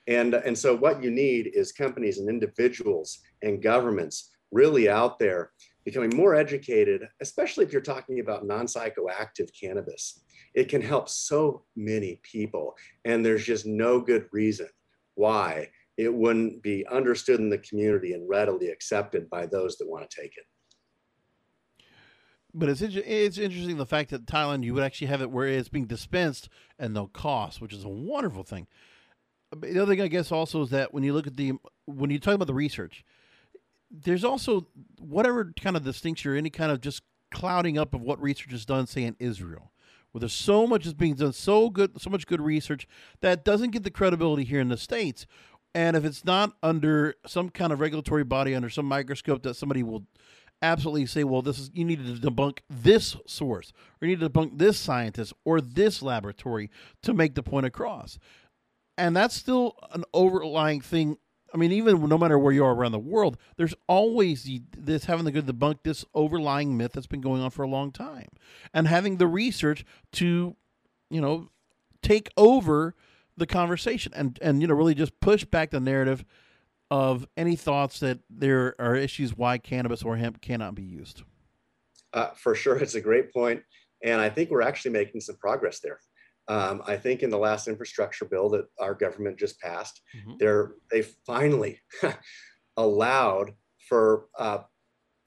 And, 0.06 0.34
and 0.34 0.56
so 0.56 0.76
what 0.76 1.02
you 1.02 1.10
need 1.10 1.52
is 1.54 1.72
companies 1.72 2.18
and 2.18 2.28
individuals 2.28 3.20
and 3.40 3.62
governments 3.62 4.32
really 4.52 4.86
out 4.86 5.18
there 5.18 5.52
becoming 5.86 6.14
more 6.14 6.34
educated, 6.34 7.08
especially 7.22 7.64
if 7.64 7.72
you're 7.72 7.80
talking 7.80 8.20
about 8.20 8.46
non-psychoactive 8.46 9.48
cannabis. 9.58 10.20
It 10.52 10.68
can 10.68 10.82
help 10.82 11.08
so 11.08 11.64
many 11.74 12.20
people. 12.22 12.76
And 13.06 13.24
there's 13.24 13.46
just 13.46 13.64
no 13.64 13.98
good 13.98 14.26
reason 14.30 14.68
why 15.14 15.70
it 15.96 16.12
wouldn't 16.12 16.62
be 16.62 16.86
understood 16.88 17.40
in 17.40 17.48
the 17.48 17.64
community 17.68 18.12
and 18.12 18.28
readily 18.28 18.68
accepted 18.68 19.30
by 19.30 19.46
those 19.46 19.78
that 19.78 19.88
want 19.88 20.10
to 20.10 20.20
take 20.20 20.36
it. 20.36 20.44
But 22.54 22.68
it's 22.68 22.80
it's 22.80 23.38
interesting 23.38 23.76
the 23.76 23.86
fact 23.86 24.10
that 24.10 24.26
Thailand 24.26 24.62
you 24.62 24.74
would 24.74 24.84
actually 24.84 25.08
have 25.08 25.20
it 25.20 25.30
where 25.30 25.48
it's 25.48 25.68
being 25.68 25.86
dispensed 25.86 26.48
and 26.78 26.94
no 26.94 27.08
cost, 27.08 27.60
which 27.60 27.72
is 27.72 27.84
a 27.84 27.88
wonderful 27.88 28.44
thing. 28.44 28.68
But 29.50 29.72
The 29.72 29.82
other 29.82 29.92
thing 29.92 30.00
I 30.00 30.08
guess 30.08 30.30
also 30.30 30.62
is 30.62 30.70
that 30.70 30.94
when 30.94 31.02
you 31.02 31.12
look 31.12 31.26
at 31.26 31.36
the 31.36 31.54
when 31.86 32.10
you 32.10 32.20
talk 32.20 32.34
about 32.34 32.46
the 32.46 32.54
research, 32.54 33.04
there's 33.90 34.24
also 34.24 34.68
whatever 35.00 35.52
kind 35.60 35.76
of 35.76 35.84
distinction 35.84 36.30
or 36.30 36.36
any 36.36 36.50
kind 36.50 36.70
of 36.70 36.80
just 36.80 37.02
clouding 37.32 37.76
up 37.76 37.92
of 37.92 38.00
what 38.00 38.22
research 38.22 38.52
is 38.52 38.64
done, 38.64 38.86
say 38.86 39.02
in 39.02 39.16
Israel, 39.18 39.72
where 40.12 40.20
there's 40.20 40.32
so 40.32 40.66
much 40.66 40.86
is 40.86 40.94
being 40.94 41.14
done, 41.14 41.32
so 41.32 41.70
good, 41.70 42.00
so 42.00 42.08
much 42.08 42.26
good 42.26 42.40
research 42.40 42.86
that 43.20 43.44
doesn't 43.44 43.70
get 43.70 43.82
the 43.82 43.90
credibility 43.90 44.44
here 44.44 44.60
in 44.60 44.68
the 44.68 44.76
states. 44.76 45.26
And 45.74 45.96
if 45.96 46.04
it's 46.04 46.24
not 46.24 46.52
under 46.62 47.16
some 47.26 47.50
kind 47.50 47.72
of 47.72 47.80
regulatory 47.80 48.22
body, 48.22 48.54
under 48.54 48.70
some 48.70 48.86
microscope 48.86 49.42
that 49.42 49.54
somebody 49.54 49.82
will 49.82 50.06
absolutely 50.62 51.06
say, 51.06 51.24
well, 51.24 51.42
this 51.42 51.58
is 51.58 51.70
you 51.74 51.84
need 51.84 52.04
to 52.04 52.30
debunk 52.30 52.58
this 52.68 53.16
source, 53.26 53.72
or 54.00 54.08
you 54.08 54.16
need 54.16 54.20
to 54.20 54.30
debunk 54.30 54.58
this 54.58 54.78
scientist 54.78 55.32
or 55.44 55.60
this 55.60 56.02
laboratory 56.02 56.70
to 57.02 57.14
make 57.14 57.34
the 57.34 57.42
point 57.42 57.66
across. 57.66 58.18
And 58.96 59.16
that's 59.16 59.34
still 59.34 59.76
an 59.92 60.04
overlying 60.12 60.80
thing. 60.80 61.18
I 61.52 61.56
mean, 61.56 61.72
even 61.72 62.08
no 62.08 62.18
matter 62.18 62.38
where 62.38 62.52
you 62.52 62.64
are 62.64 62.74
around 62.74 62.92
the 62.92 62.98
world, 62.98 63.36
there's 63.56 63.74
always 63.88 64.48
this 64.76 65.04
having 65.04 65.24
to 65.26 65.32
go 65.32 65.40
debunk 65.40 65.78
this 65.84 66.04
overlying 66.14 66.76
myth 66.76 66.92
that's 66.92 67.06
been 67.06 67.20
going 67.20 67.42
on 67.42 67.50
for 67.50 67.62
a 67.62 67.68
long 67.68 67.92
time, 67.92 68.28
and 68.72 68.88
having 68.88 69.18
the 69.18 69.26
research 69.26 69.84
to, 70.12 70.56
you 71.10 71.20
know, 71.20 71.50
take 72.02 72.30
over 72.36 72.94
the 73.36 73.46
conversation 73.46 74.12
and 74.14 74.38
and 74.42 74.60
you 74.60 74.68
know 74.68 74.74
really 74.74 74.94
just 74.94 75.18
push 75.20 75.44
back 75.44 75.70
the 75.70 75.80
narrative 75.80 76.24
of 76.90 77.26
any 77.36 77.56
thoughts 77.56 78.00
that 78.00 78.20
there 78.30 78.74
are 78.78 78.94
issues 78.94 79.36
why 79.36 79.58
cannabis 79.58 80.02
or 80.02 80.16
hemp 80.16 80.40
cannot 80.40 80.74
be 80.74 80.82
used? 80.82 81.22
Uh, 82.12 82.30
for 82.36 82.54
sure, 82.54 82.76
it's 82.76 82.94
a 82.94 83.00
great 83.00 83.32
point, 83.32 83.62
and 84.02 84.20
I 84.20 84.28
think 84.28 84.50
we're 84.50 84.62
actually 84.62 84.92
making 84.92 85.20
some 85.20 85.36
progress 85.36 85.80
there. 85.80 85.98
Um, 86.46 86.82
I 86.86 86.96
think 86.96 87.22
in 87.22 87.30
the 87.30 87.38
last 87.38 87.68
infrastructure 87.68 88.26
bill 88.26 88.50
that 88.50 88.66
our 88.78 88.94
government 88.94 89.38
just 89.38 89.58
passed, 89.60 90.00
mm-hmm. 90.16 90.34
they're 90.38 90.74
they 90.90 91.02
finally 91.26 91.80
allowed 92.76 93.52
for 93.88 94.26
uh, 94.38 94.58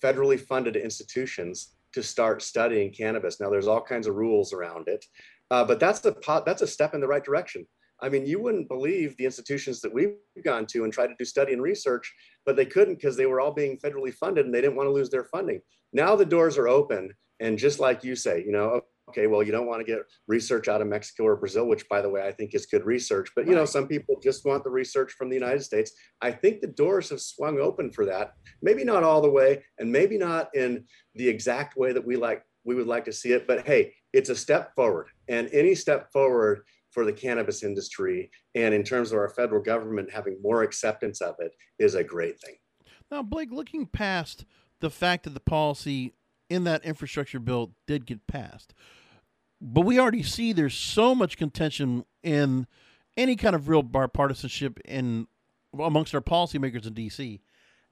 federally 0.04 0.40
funded 0.40 0.76
institutions 0.76 1.74
to 1.94 2.04
start 2.04 2.42
studying 2.42 2.94
cannabis. 2.94 3.40
Now, 3.40 3.50
there's 3.50 3.68
all 3.68 3.82
kinds 3.82 4.08
of 4.08 4.16
rules 4.16 4.54
around 4.54 4.88
it, 4.88 5.04
uh, 5.50 5.66
but 5.66 5.80
that's 5.80 6.06
a 6.06 6.16
that's 6.46 6.62
a 6.62 6.68
step 6.68 6.94
in 6.94 7.02
the 7.02 7.08
right 7.08 7.24
direction. 7.24 7.66
I 8.02 8.10
mean, 8.10 8.26
you 8.26 8.40
wouldn't 8.40 8.68
believe 8.68 9.18
the 9.18 9.26
institutions 9.26 9.82
that 9.82 9.94
we've 9.94 10.16
gone 10.44 10.66
to 10.68 10.84
and 10.84 10.94
tried 10.94 11.08
to 11.08 11.16
do 11.18 11.26
study 11.26 11.54
and 11.54 11.62
research, 11.62 12.14
but 12.46 12.56
they 12.56 12.66
couldn't 12.66 12.96
because 12.96 13.18
they 13.18 13.26
were 13.26 13.40
all 13.40 13.52
being 13.52 13.78
federally 13.78 14.14
funded 14.14 14.46
and 14.46 14.54
they 14.54 14.62
didn't 14.62 14.76
want 14.76 14.88
to 14.88 14.94
lose 14.94 15.10
their 15.10 15.24
funding. 15.26 15.62
Now 15.94 16.16
the 16.16 16.26
doors 16.26 16.58
are 16.58 16.68
open. 16.68 17.14
And 17.40 17.58
just 17.58 17.80
like 17.80 18.04
you 18.04 18.16
say, 18.16 18.44
you 18.44 18.52
know, 18.52 18.82
okay, 19.10 19.28
well, 19.28 19.44
you 19.44 19.52
don't 19.52 19.68
want 19.68 19.80
to 19.80 19.86
get 19.86 20.00
research 20.28 20.68
out 20.68 20.82
of 20.82 20.88
Mexico 20.88 21.24
or 21.24 21.36
Brazil, 21.36 21.66
which 21.66 21.88
by 21.88 22.02
the 22.02 22.10
way, 22.10 22.28
I 22.28 22.32
think 22.32 22.54
is 22.54 22.66
good 22.66 22.86
research. 22.86 23.30
But, 23.36 23.48
you 23.48 23.56
know, 23.56 23.66
some 23.66 23.88
people 23.88 24.20
just 24.22 24.46
want 24.46 24.64
the 24.64 24.70
research 24.70 25.14
from 25.14 25.30
the 25.30 25.36
United 25.36 25.64
States. 25.64 25.92
I 26.22 26.32
think 26.32 26.62
the 26.62 26.68
doors 26.68 27.10
have 27.10 27.22
swung 27.22 27.60
open 27.60 27.92
for 27.92 28.06
that. 28.06 28.34
Maybe 28.62 28.84
not 28.84 29.04
all 29.04 29.22
the 29.22 29.30
way, 29.30 29.64
and 29.80 29.92
maybe 29.92 30.18
not 30.18 30.50
in 30.56 30.86
the 31.16 31.28
exact 31.28 31.78
way 31.78 31.94
that 31.94 32.06
we 32.06 32.16
like 32.16 32.44
we 32.66 32.76
would 32.76 32.88
like 32.88 33.06
to 33.06 33.14
see 33.14 33.32
it. 33.32 33.48
But 33.48 33.66
hey, 33.66 33.94
it's 34.12 34.30
a 34.30 34.36
step 34.36 34.76
forward. 34.76 35.08
And 35.30 35.50
any 35.54 35.74
step 35.74 36.12
forward 36.12 36.64
for 36.98 37.06
the 37.06 37.14
cannabis 37.14 37.62
industry 37.62 38.32
and 38.56 38.74
in 38.74 38.84
terms 38.84 39.12
of 39.12 39.20
our 39.20 39.30
federal 39.30 39.62
government 39.62 40.10
having 40.12 40.36
more 40.42 40.64
acceptance 40.64 41.22
of 41.22 41.36
it 41.38 41.56
is 41.78 41.94
a 41.94 42.04
great 42.04 42.42
thing. 42.42 42.56
Now, 43.12 43.22
Blake, 43.22 43.52
looking 43.52 43.86
past 43.86 44.46
the 44.80 44.90
fact 44.90 45.26
that 45.26 45.36
the 45.36 45.40
policy 45.40 46.16
in 46.50 46.64
that 46.64 46.84
infrastructure 46.84 47.40
bill 47.40 47.76
did 47.86 48.08
get 48.08 48.26
passed, 48.26 48.74
but 49.62 49.82
we 49.82 50.00
already 50.00 50.24
see 50.24 50.54
there's 50.54 50.74
so 50.74 51.14
much 51.14 51.38
contention 51.38 52.04
in 52.24 52.66
any 53.16 53.36
kind 53.36 53.56
of 53.56 53.70
real 53.70 53.84
bipartisanship 53.84 54.80
in 54.84 55.28
amongst 55.80 56.16
our 56.16 56.22
policymakers 56.22 56.88
in 56.88 56.96
D.C. 56.96 57.42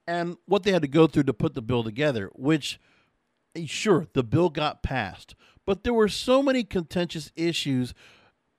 and 0.07 0.35
what 0.47 0.63
they 0.63 0.71
had 0.71 0.81
to 0.81 0.87
go 0.87 1.05
through 1.05 1.25
to 1.25 1.33
put 1.33 1.53
the 1.53 1.61
bill 1.61 1.83
together, 1.83 2.31
which 2.33 2.79
sure 3.67 4.07
the 4.13 4.23
bill 4.23 4.49
got 4.49 4.81
passed, 4.81 5.35
but 5.63 5.83
there 5.83 5.93
were 5.93 6.09
so 6.09 6.41
many 6.41 6.63
contentious 6.63 7.31
issues 7.35 7.93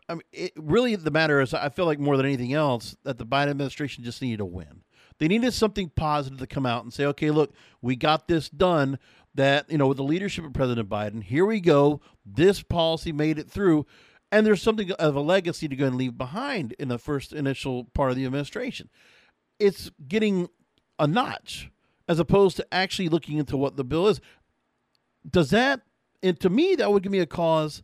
I 0.09 0.15
mean, 0.15 0.23
it, 0.33 0.53
really, 0.57 0.95
the 0.97 1.11
matter 1.11 1.41
is, 1.41 1.53
I 1.53 1.69
feel 1.69 1.87
like 1.87 1.99
more 1.99 2.17
than 2.17 2.27
anything 2.27 2.53
else, 2.53 2.97
that 3.03 3.19
the 3.19 3.27
Biden 3.27 3.49
administration 3.49 4.05
just 4.05 4.23
needed 4.23 4.39
to 4.39 4.45
win. 4.45 4.83
They 5.19 5.29
needed 5.29 5.53
something 5.53 5.91
positive 5.97 6.39
to 6.39 6.47
come 6.47 6.67
out 6.67 6.85
and 6.85 6.93
say, 6.93 7.07
okay, 7.07 7.31
look, 7.31 7.53
we 7.81 7.97
got 7.97 8.29
this 8.29 8.49
done. 8.49 8.99
That, 9.35 9.71
you 9.71 9.77
know, 9.77 9.87
with 9.87 9.99
the 9.99 10.03
leadership 10.03 10.47
of 10.47 10.55
President 10.55 10.89
Biden, 10.89 11.23
here 11.23 11.45
we 11.45 11.61
go. 11.61 12.01
This 12.25 12.63
policy 12.63 13.13
made 13.13 13.39
it 13.39 13.51
through. 13.51 13.85
And 14.33 14.47
there's 14.47 14.63
something 14.63 14.91
of 14.93 15.15
a 15.15 15.21
legacy 15.21 15.69
to 15.69 15.77
go 15.77 15.87
and 15.87 15.97
leave 15.97 16.17
behind 16.17 16.73
in 16.79 16.89
the 16.89 16.99
first 16.99 17.35
initial 17.35 17.85
part 17.85 18.11
of 18.11 18.17
the 18.17 18.25
administration. 18.25 18.89
It's 19.59 19.91
getting 20.09 20.49
a 20.99 21.07
notch 21.07 21.71
as 22.09 22.19
opposed 22.19 22.57
to 22.57 22.67
actually 22.73 23.11
looking 23.11 23.37
into 23.37 23.59
what 23.59 23.77
the 23.77 23.85
bill 23.85 24.09
is. 24.09 24.23
Does 25.29 25.51
that, 25.51 25.83
and 26.23 26.41
to 26.41 26.49
me, 26.49 26.75
that 26.77 26.91
would 26.91 27.03
give 27.03 27.13
me 27.13 27.19
a 27.19 27.27
cause, 27.27 27.83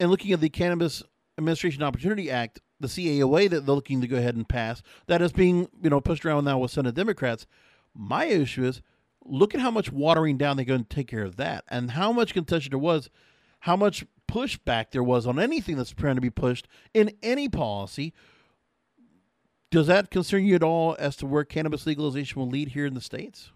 and 0.00 0.10
looking 0.10 0.32
at 0.32 0.40
the 0.40 0.48
cannabis 0.48 1.04
Administration 1.38 1.82
Opportunity 1.82 2.30
Act, 2.30 2.60
the 2.80 2.88
CAOA 2.88 3.50
that 3.50 3.66
they're 3.66 3.74
looking 3.74 4.00
to 4.00 4.06
go 4.06 4.16
ahead 4.16 4.36
and 4.36 4.48
pass, 4.48 4.82
that 5.06 5.22
is 5.22 5.32
being 5.32 5.68
you 5.82 5.90
know 5.90 6.00
pushed 6.00 6.24
around 6.24 6.44
now 6.44 6.58
with 6.58 6.70
Senate 6.70 6.94
Democrats. 6.94 7.46
My 7.94 8.24
issue 8.24 8.64
is 8.64 8.82
look 9.24 9.54
at 9.54 9.60
how 9.60 9.70
much 9.70 9.90
watering 9.90 10.36
down 10.36 10.56
they're 10.56 10.64
going 10.64 10.84
to 10.84 10.94
take 10.94 11.08
care 11.08 11.24
of 11.24 11.36
that, 11.36 11.64
and 11.68 11.92
how 11.92 12.12
much 12.12 12.34
contention 12.34 12.70
there 12.70 12.78
was, 12.78 13.10
how 13.60 13.76
much 13.76 14.04
pushback 14.30 14.90
there 14.90 15.02
was 15.02 15.26
on 15.26 15.38
anything 15.38 15.76
that's 15.76 15.90
trying 15.90 16.16
to 16.16 16.20
be 16.20 16.30
pushed 16.30 16.68
in 16.92 17.12
any 17.22 17.48
policy. 17.48 18.12
Does 19.70 19.86
that 19.88 20.10
concern 20.10 20.44
you 20.44 20.54
at 20.54 20.62
all 20.62 20.94
as 20.98 21.16
to 21.16 21.26
where 21.26 21.44
cannabis 21.44 21.84
legalization 21.86 22.40
will 22.40 22.48
lead 22.48 22.68
here 22.68 22.86
in 22.86 22.94
the 22.94 23.00
states? 23.00 23.50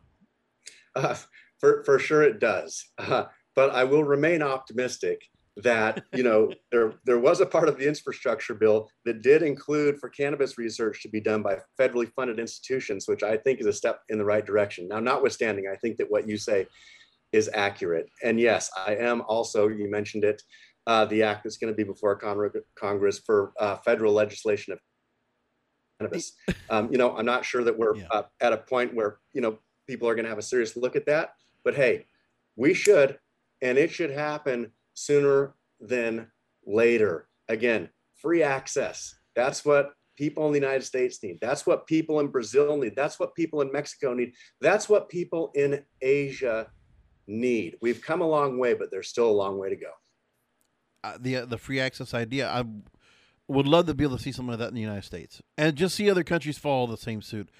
Uh, 0.96 1.14
for 1.58 1.84
for 1.84 1.98
sure, 1.98 2.22
it 2.22 2.40
does. 2.40 2.86
Uh, 2.98 3.26
but 3.54 3.70
I 3.70 3.84
will 3.84 4.04
remain 4.04 4.42
optimistic 4.42 5.28
that 5.62 6.04
you 6.14 6.22
know 6.22 6.52
there 6.72 6.94
there 7.04 7.18
was 7.18 7.40
a 7.40 7.46
part 7.46 7.68
of 7.68 7.78
the 7.78 7.86
infrastructure 7.86 8.54
bill 8.54 8.90
that 9.04 9.22
did 9.22 9.42
include 9.42 9.98
for 9.98 10.08
cannabis 10.08 10.58
research 10.58 11.02
to 11.02 11.08
be 11.08 11.20
done 11.20 11.42
by 11.42 11.58
federally 11.78 12.10
funded 12.12 12.38
institutions, 12.38 13.06
which 13.06 13.22
I 13.22 13.36
think 13.36 13.60
is 13.60 13.66
a 13.66 13.72
step 13.72 14.00
in 14.08 14.18
the 14.18 14.24
right 14.24 14.44
direction. 14.44 14.88
Now, 14.88 15.00
notwithstanding, 15.00 15.66
I 15.72 15.76
think 15.76 15.96
that 15.98 16.10
what 16.10 16.28
you 16.28 16.36
say 16.36 16.66
is 17.32 17.50
accurate. 17.52 18.08
And 18.22 18.40
yes, 18.40 18.70
I 18.86 18.96
am 18.96 19.22
also 19.28 19.68
you 19.68 19.90
mentioned 19.90 20.24
it, 20.24 20.42
uh, 20.86 21.04
the 21.04 21.22
act 21.22 21.44
that's 21.44 21.58
going 21.58 21.72
to 21.72 21.76
be 21.76 21.84
before 21.84 22.16
Congress 22.74 23.18
for 23.18 23.52
uh, 23.60 23.76
federal 23.76 24.12
legislation 24.12 24.72
of 24.72 24.80
cannabis. 25.98 26.32
Um, 26.70 26.92
you 26.92 26.98
know, 26.98 27.16
I'm 27.16 27.24
not 27.24 27.46
sure 27.46 27.64
that 27.64 27.78
we're 27.78 27.96
yeah. 27.96 28.08
uh, 28.10 28.22
at 28.42 28.52
a 28.52 28.58
point 28.58 28.94
where 28.94 29.20
you 29.32 29.40
know 29.40 29.58
people 29.86 30.06
are 30.06 30.14
going 30.14 30.26
to 30.26 30.28
have 30.28 30.38
a 30.38 30.42
serious 30.42 30.76
look 30.76 30.96
at 30.96 31.06
that, 31.06 31.32
but 31.64 31.74
hey, 31.74 32.04
we 32.56 32.74
should, 32.74 33.18
and 33.62 33.78
it 33.78 33.90
should 33.90 34.10
happen 34.10 34.70
sooner 34.98 35.54
than 35.80 36.26
later. 36.66 37.28
Again, 37.48 37.88
free 38.16 38.42
access. 38.42 39.14
That's 39.36 39.64
what 39.64 39.92
people 40.16 40.46
in 40.46 40.52
the 40.52 40.58
United 40.58 40.84
States 40.84 41.22
need. 41.22 41.38
That's 41.40 41.66
what 41.66 41.86
people 41.86 42.18
in 42.20 42.26
Brazil 42.26 42.76
need. 42.76 42.96
That's 42.96 43.20
what 43.20 43.34
people 43.34 43.60
in 43.60 43.70
Mexico 43.70 44.12
need. 44.12 44.32
That's 44.60 44.88
what 44.88 45.08
people 45.08 45.52
in 45.54 45.84
Asia 46.02 46.66
need. 47.28 47.76
We've 47.80 48.02
come 48.02 48.20
a 48.20 48.26
long 48.26 48.58
way, 48.58 48.74
but 48.74 48.90
there's 48.90 49.08
still 49.08 49.30
a 49.30 49.38
long 49.42 49.58
way 49.58 49.70
to 49.70 49.76
go. 49.76 49.90
Uh, 51.04 51.16
the 51.20 51.36
uh, 51.36 51.46
the 51.46 51.58
free 51.58 51.78
access 51.78 52.12
idea, 52.12 52.48
I 52.48 52.64
would 53.46 53.68
love 53.68 53.86
to 53.86 53.94
be 53.94 54.02
able 54.02 54.16
to 54.16 54.22
see 54.22 54.32
something 54.32 54.50
like 54.50 54.58
that 54.58 54.68
in 54.68 54.74
the 54.74 54.80
United 54.80 55.04
States, 55.04 55.40
and 55.56 55.76
just 55.76 55.94
see 55.94 56.10
other 56.10 56.24
countries 56.24 56.58
follow 56.58 56.88
the 56.88 56.96
same 56.96 57.22
suit. 57.22 57.50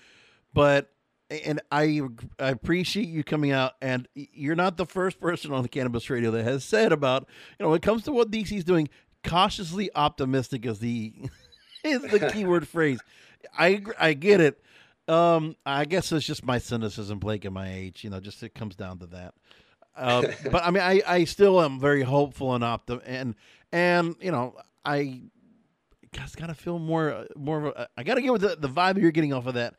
But 0.53 0.90
and 1.30 1.60
I, 1.70 2.00
I 2.38 2.50
appreciate 2.50 3.08
you 3.08 3.22
coming 3.22 3.52
out 3.52 3.74
and 3.82 4.08
you're 4.14 4.56
not 4.56 4.76
the 4.76 4.86
first 4.86 5.20
person 5.20 5.52
on 5.52 5.62
the 5.62 5.68
cannabis 5.68 6.08
radio 6.08 6.30
that 6.30 6.44
has 6.44 6.64
said 6.64 6.92
about 6.92 7.28
you 7.58 7.64
know 7.64 7.70
when 7.70 7.76
it 7.76 7.82
comes 7.82 8.04
to 8.04 8.12
what 8.12 8.30
DC's 8.30 8.64
doing 8.64 8.88
cautiously 9.24 9.90
optimistic 9.94 10.64
is 10.64 10.78
the 10.78 11.12
is 11.84 12.02
the 12.02 12.30
keyword 12.32 12.66
phrase. 12.66 13.00
I 13.58 13.82
I 13.98 14.14
get 14.14 14.40
it. 14.40 14.62
Um 15.06 15.56
I 15.66 15.84
guess 15.84 16.12
it's 16.12 16.26
just 16.26 16.44
my 16.44 16.58
cynicism 16.58 17.18
Blake 17.18 17.44
and 17.44 17.54
my 17.54 17.72
age 17.72 18.04
you 18.04 18.10
know 18.10 18.20
just 18.20 18.42
it 18.42 18.54
comes 18.54 18.74
down 18.74 18.98
to 19.00 19.06
that. 19.06 19.34
Uh, 19.96 20.22
but 20.50 20.64
I 20.64 20.70
mean 20.70 20.82
I 20.82 21.02
I 21.06 21.24
still 21.24 21.60
am 21.60 21.78
very 21.78 22.02
hopeful 22.02 22.54
and 22.54 22.64
optim 22.64 23.02
and 23.04 23.34
and 23.70 24.16
you 24.20 24.30
know 24.30 24.56
I 24.84 25.22
guys 26.12 26.34
gotta 26.34 26.54
feel 26.54 26.78
more 26.78 27.26
more 27.36 27.58
of 27.58 27.76
a, 27.76 27.88
I 27.98 28.02
gotta 28.02 28.22
get 28.22 28.32
with 28.32 28.42
the, 28.42 28.56
the 28.56 28.68
vibe 28.68 28.98
you're 28.98 29.10
getting 29.10 29.34
off 29.34 29.46
of 29.46 29.54
that. 29.54 29.74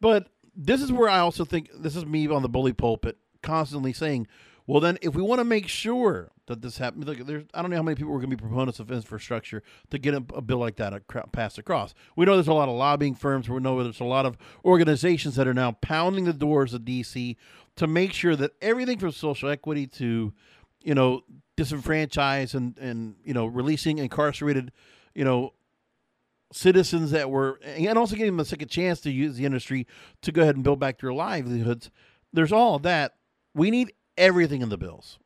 But 0.00 0.28
this 0.56 0.80
is 0.82 0.90
where 0.90 1.08
I 1.08 1.18
also 1.18 1.44
think 1.44 1.70
this 1.74 1.94
is 1.94 2.06
me 2.06 2.28
on 2.28 2.42
the 2.42 2.48
bully 2.48 2.72
pulpit 2.72 3.18
constantly 3.42 3.92
saying, 3.92 4.26
well, 4.66 4.80
then 4.80 4.98
if 5.00 5.14
we 5.14 5.22
want 5.22 5.38
to 5.38 5.44
make 5.44 5.68
sure 5.68 6.30
that 6.46 6.60
this 6.60 6.78
happens, 6.78 7.06
look, 7.06 7.18
there's 7.18 7.44
I 7.54 7.62
don't 7.62 7.70
know 7.70 7.76
how 7.76 7.82
many 7.82 7.94
people 7.94 8.12
are 8.12 8.18
going 8.18 8.30
to 8.30 8.36
be 8.36 8.40
proponents 8.40 8.80
of 8.80 8.90
infrastructure 8.90 9.62
to 9.90 9.98
get 9.98 10.14
a, 10.14 10.24
a 10.34 10.40
bill 10.40 10.58
like 10.58 10.76
that 10.76 10.92
passed 11.32 11.58
across. 11.58 11.94
We 12.16 12.24
know 12.24 12.34
there's 12.34 12.48
a 12.48 12.52
lot 12.52 12.68
of 12.68 12.74
lobbying 12.74 13.14
firms. 13.14 13.48
We 13.48 13.60
know 13.60 13.82
there's 13.82 14.00
a 14.00 14.04
lot 14.04 14.26
of 14.26 14.36
organizations 14.64 15.36
that 15.36 15.46
are 15.46 15.54
now 15.54 15.72
pounding 15.72 16.24
the 16.24 16.32
doors 16.32 16.74
of 16.74 16.82
DC 16.82 17.36
to 17.76 17.86
make 17.86 18.12
sure 18.12 18.34
that 18.36 18.52
everything 18.60 18.98
from 18.98 19.12
social 19.12 19.50
equity 19.50 19.86
to, 19.86 20.32
you 20.82 20.94
know, 20.94 21.22
disenfranchised 21.56 22.54
and 22.54 22.76
and 22.78 23.14
you 23.24 23.34
know 23.34 23.46
releasing 23.46 23.98
incarcerated, 23.98 24.72
you 25.14 25.24
know, 25.24 25.52
citizens 26.52 27.10
that 27.10 27.30
were, 27.30 27.60
and 27.64 27.98
also 27.98 28.16
giving 28.16 28.32
them 28.32 28.40
a 28.40 28.44
second 28.44 28.68
chance 28.68 29.00
to 29.00 29.10
use 29.10 29.36
the 29.36 29.44
industry 29.44 29.86
to 30.22 30.32
go 30.32 30.42
ahead 30.42 30.54
and 30.54 30.64
build 30.64 30.78
back 30.78 31.00
their 31.00 31.12
livelihoods. 31.12 31.90
There's 32.32 32.52
all 32.52 32.78
that. 32.80 33.14
We 33.54 33.70
need 33.70 33.92
everything 34.16 34.62
in 34.62 34.68
the 34.68 34.78
bills. 34.78 35.18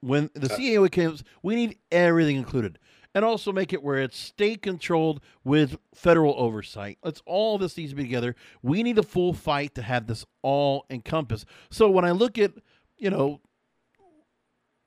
When 0.00 0.30
the 0.34 0.52
uh, 0.52 0.56
CAO 0.56 0.90
comes, 0.90 1.24
we 1.42 1.54
need 1.54 1.78
everything 1.90 2.36
included. 2.36 2.78
And 3.14 3.24
also 3.24 3.52
make 3.52 3.72
it 3.72 3.82
where 3.82 3.98
it's 3.98 4.18
state 4.18 4.60
controlled 4.62 5.20
with 5.44 5.78
federal 5.94 6.34
oversight. 6.36 6.98
Let's 7.02 7.22
all 7.26 7.58
this 7.58 7.76
needs 7.76 7.92
to 7.92 7.96
be 7.96 8.02
together. 8.02 8.34
We 8.60 8.82
need 8.82 8.98
a 8.98 9.04
full 9.04 9.32
fight 9.32 9.74
to 9.76 9.82
have 9.82 10.08
this 10.08 10.26
all 10.42 10.84
encompass. 10.90 11.44
So 11.70 11.88
when 11.88 12.04
I 12.04 12.10
look 12.10 12.38
at, 12.38 12.52
you 12.96 13.10
know, 13.10 13.40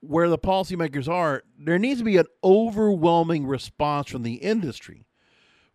where 0.02 0.28
the 0.30 0.38
policymakers 0.38 1.08
are, 1.08 1.44
there 1.58 1.80
needs 1.80 2.00
to 2.00 2.06
be 2.06 2.18
an 2.18 2.28
overwhelming 2.44 3.48
response 3.48 4.10
from 4.10 4.24
the 4.24 4.36
industry 4.36 5.07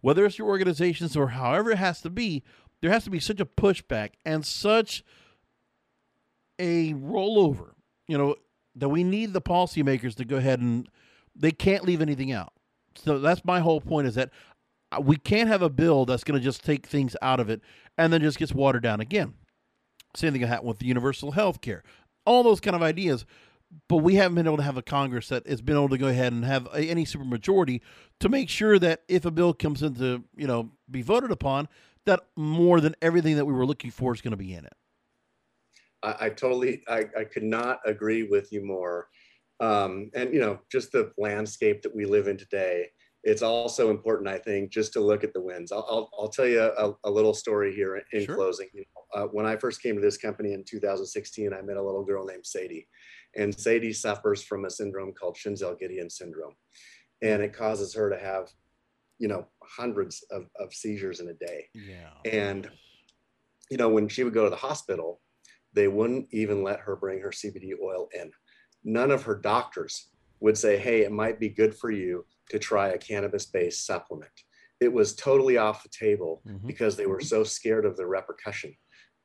whether 0.02 0.26
it's 0.26 0.38
your 0.38 0.48
organizations 0.48 1.16
or 1.16 1.28
however 1.28 1.70
it 1.70 1.78
has 1.78 2.02
to 2.02 2.10
be, 2.10 2.42
there 2.82 2.90
has 2.90 3.04
to 3.04 3.10
be 3.10 3.20
such 3.20 3.40
a 3.40 3.46
pushback 3.46 4.10
and 4.26 4.44
such 4.44 5.02
a 6.58 6.92
rollover, 6.94 7.70
you 8.06 8.18
know, 8.18 8.36
that 8.74 8.88
we 8.88 9.04
need 9.04 9.32
the 9.32 9.40
policymakers 9.40 10.14
to 10.16 10.24
go 10.24 10.36
ahead 10.36 10.60
and 10.60 10.88
they 11.34 11.50
can't 11.50 11.84
leave 11.84 12.02
anything 12.02 12.32
out. 12.32 12.52
So 12.96 13.18
that's 13.18 13.44
my 13.44 13.60
whole 13.60 13.80
point 13.80 14.06
is 14.06 14.16
that 14.16 14.30
uh, 14.90 15.00
we 15.00 15.16
can't 15.16 15.48
have 15.48 15.62
a 15.62 15.70
bill 15.70 16.04
that's 16.04 16.24
going 16.24 16.38
to 16.38 16.44
just 16.44 16.64
take 16.64 16.86
things 16.86 17.16
out 17.22 17.40
of 17.40 17.48
it 17.48 17.62
and 17.96 18.12
then 18.12 18.20
just 18.20 18.38
gets 18.38 18.52
watered 18.52 18.82
down 18.82 19.00
again. 19.00 19.34
Same 20.14 20.32
thing 20.32 20.42
happened 20.42 20.68
with 20.68 20.82
universal 20.82 21.32
health 21.32 21.60
care. 21.60 21.82
All 22.26 22.42
those 22.42 22.60
kind 22.60 22.76
of 22.76 22.82
ideas 22.82 23.24
but 23.88 23.98
we 23.98 24.14
haven't 24.16 24.34
been 24.34 24.46
able 24.46 24.56
to 24.56 24.62
have 24.62 24.76
a 24.76 24.82
Congress 24.82 25.28
that 25.28 25.46
has 25.46 25.62
been 25.62 25.76
able 25.76 25.88
to 25.88 25.98
go 25.98 26.08
ahead 26.08 26.32
and 26.32 26.44
have 26.44 26.66
a, 26.74 26.80
any 26.82 27.04
supermajority 27.04 27.80
to 28.20 28.28
make 28.28 28.48
sure 28.48 28.78
that 28.78 29.02
if 29.08 29.24
a 29.24 29.30
bill 29.30 29.54
comes 29.54 29.82
into 29.82 30.24
you 30.36 30.46
know 30.46 30.70
be 30.90 31.02
voted 31.02 31.30
upon, 31.30 31.68
that 32.06 32.20
more 32.36 32.80
than 32.80 32.94
everything 33.00 33.36
that 33.36 33.44
we 33.44 33.52
were 33.52 33.66
looking 33.66 33.90
for 33.90 34.14
is 34.14 34.20
going 34.20 34.32
to 34.32 34.36
be 34.36 34.54
in 34.54 34.64
it. 34.64 34.74
I, 36.02 36.16
I 36.20 36.28
totally, 36.30 36.82
I, 36.88 37.04
I, 37.18 37.24
could 37.24 37.44
not 37.44 37.78
agree 37.86 38.24
with 38.24 38.52
you 38.52 38.64
more. 38.64 39.08
Um, 39.60 40.10
and 40.14 40.34
you 40.34 40.40
know, 40.40 40.58
just 40.70 40.92
the 40.92 41.12
landscape 41.16 41.82
that 41.82 41.94
we 41.94 42.04
live 42.04 42.26
in 42.26 42.36
today. 42.36 42.88
It's 43.24 43.42
also 43.42 43.90
important, 43.90 44.28
I 44.28 44.38
think, 44.38 44.72
just 44.72 44.92
to 44.94 45.00
look 45.00 45.22
at 45.22 45.32
the 45.32 45.40
wins. 45.40 45.70
I'll, 45.70 45.86
I'll, 45.88 46.10
I'll 46.18 46.28
tell 46.28 46.46
you 46.46 46.60
a, 46.60 46.92
a, 47.04 47.10
little 47.10 47.34
story 47.34 47.72
here 47.72 48.02
in 48.12 48.24
sure. 48.24 48.34
closing. 48.34 48.66
You 48.74 48.80
know, 48.80 49.22
uh, 49.22 49.26
when 49.28 49.46
I 49.46 49.54
first 49.54 49.80
came 49.80 49.94
to 49.94 50.00
this 50.00 50.16
company 50.16 50.54
in 50.54 50.64
2016, 50.64 51.52
I 51.52 51.62
met 51.62 51.76
a 51.76 51.82
little 51.82 52.04
girl 52.04 52.26
named 52.26 52.44
Sadie 52.44 52.88
and 53.36 53.58
Sadie 53.58 53.92
suffers 53.92 54.42
from 54.42 54.64
a 54.64 54.70
syndrome 54.70 55.12
called 55.12 55.36
Schinzel-Giedion 55.36 56.10
syndrome. 56.10 56.54
And 57.22 57.42
it 57.42 57.52
causes 57.52 57.94
her 57.94 58.10
to 58.10 58.18
have, 58.18 58.50
you 59.18 59.28
know, 59.28 59.46
hundreds 59.62 60.24
of, 60.30 60.46
of 60.58 60.74
seizures 60.74 61.20
in 61.20 61.28
a 61.28 61.34
day. 61.34 61.68
Yeah. 61.74 62.10
And, 62.30 62.68
you 63.70 63.76
know, 63.76 63.88
when 63.88 64.08
she 64.08 64.24
would 64.24 64.34
go 64.34 64.44
to 64.44 64.50
the 64.50 64.56
hospital, 64.56 65.20
they 65.72 65.88
wouldn't 65.88 66.28
even 66.30 66.62
let 66.62 66.80
her 66.80 66.96
bring 66.96 67.20
her 67.20 67.30
CBD 67.30 67.72
oil 67.82 68.08
in. 68.12 68.30
None 68.84 69.10
of 69.10 69.22
her 69.22 69.36
doctors 69.36 70.08
would 70.40 70.58
say, 70.58 70.76
hey, 70.76 71.02
it 71.02 71.12
might 71.12 71.38
be 71.38 71.48
good 71.48 71.74
for 71.74 71.90
you 71.90 72.26
to 72.50 72.58
try 72.58 72.88
a 72.88 72.98
cannabis 72.98 73.46
based 73.46 73.86
supplement. 73.86 74.32
It 74.80 74.92
was 74.92 75.14
totally 75.14 75.56
off 75.56 75.84
the 75.84 75.88
table 75.88 76.42
mm-hmm. 76.46 76.66
because 76.66 76.96
they 76.96 77.06
were 77.06 77.20
so 77.20 77.44
scared 77.44 77.86
of 77.86 77.96
the 77.96 78.06
repercussion 78.06 78.74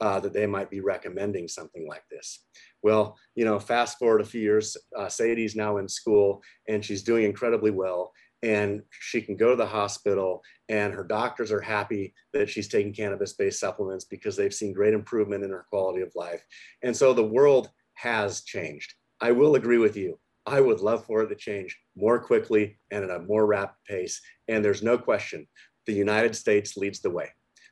uh, 0.01 0.19
that 0.19 0.33
they 0.33 0.45
might 0.45 0.69
be 0.69 0.79
recommending 0.79 1.47
something 1.47 1.87
like 1.87 2.03
this. 2.09 2.43
Well, 2.83 3.17
you 3.35 3.45
know, 3.45 3.59
fast 3.59 3.97
forward 3.97 4.21
a 4.21 4.25
few 4.25 4.41
years, 4.41 4.77
uh, 4.95 5.09
Sadie's 5.09 5.55
now 5.55 5.77
in 5.77 5.87
school 5.87 6.41
and 6.67 6.83
she's 6.83 7.03
doing 7.03 7.23
incredibly 7.23 7.71
well. 7.71 8.11
And 8.43 8.83
she 8.91 9.19
can 9.21 9.35
go 9.35 9.49
to 9.49 9.55
the 9.55 9.65
hospital, 9.65 10.43
and 10.69 10.93
her 10.93 11.03
doctors 11.03 11.51
are 11.51 11.59
happy 11.59 12.13
that 12.33 12.47
she's 12.47 12.67
taking 12.67 12.93
cannabis 12.93 13.33
based 13.33 13.59
supplements 13.59 14.05
because 14.05 14.37
they've 14.37 14.53
seen 14.53 14.73
great 14.73 14.93
improvement 14.93 15.43
in 15.43 15.49
her 15.49 15.65
quality 15.71 16.03
of 16.03 16.11
life. 16.13 16.45
And 16.83 16.95
so 16.95 17.13
the 17.13 17.23
world 17.23 17.71
has 17.95 18.43
changed. 18.43 18.93
I 19.21 19.31
will 19.31 19.55
agree 19.55 19.79
with 19.79 19.97
you. 19.97 20.19
I 20.45 20.61
would 20.61 20.81
love 20.81 21.03
for 21.03 21.23
it 21.23 21.29
to 21.29 21.35
change 21.35 21.77
more 21.95 22.19
quickly 22.19 22.77
and 22.91 23.03
at 23.03 23.09
a 23.09 23.23
more 23.23 23.47
rapid 23.47 23.75
pace. 23.87 24.21
And 24.47 24.63
there's 24.63 24.83
no 24.83 24.99
question 24.99 25.47
the 25.87 25.93
United 25.93 26.35
States 26.35 26.77
leads 26.77 26.99
the 26.99 27.09
way. 27.09 27.29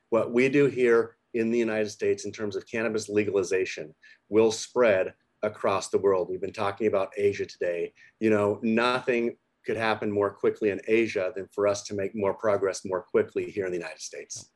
What 0.10 0.34
we 0.34 0.50
do 0.50 0.66
here 0.66 1.18
in 1.36 1.52
the 1.52 1.60
United 1.60 1.90
States 1.90 2.26
in 2.26 2.32
terms 2.32 2.56
of 2.56 2.66
cannabis 2.66 3.10
legalization 3.10 3.94
will 4.30 4.52
spread 4.52 5.14
across 5.44 5.90
the 5.90 5.98
world. 5.98 6.30
We've 6.30 6.42
been 6.42 6.54
talking 6.54 6.88
about 6.88 7.12
Asia 7.18 7.46
today. 7.46 7.94
You 8.20 8.30
know, 8.30 8.60
nothing 8.64 9.36
could 9.66 9.78
happen 9.78 10.10
more 10.12 10.32
quickly 10.32 10.70
in 10.70 10.80
Asia 10.88 11.32
than 11.36 11.48
for 11.52 11.68
us 11.68 11.84
to 11.84 11.94
make 11.94 12.16
more 12.16 12.34
progress 12.34 12.86
more 12.86 13.02
quickly 13.02 13.52
here 13.52 13.66
in 13.66 13.72
the 13.72 13.78
United 13.78 14.02
States. 14.02 14.50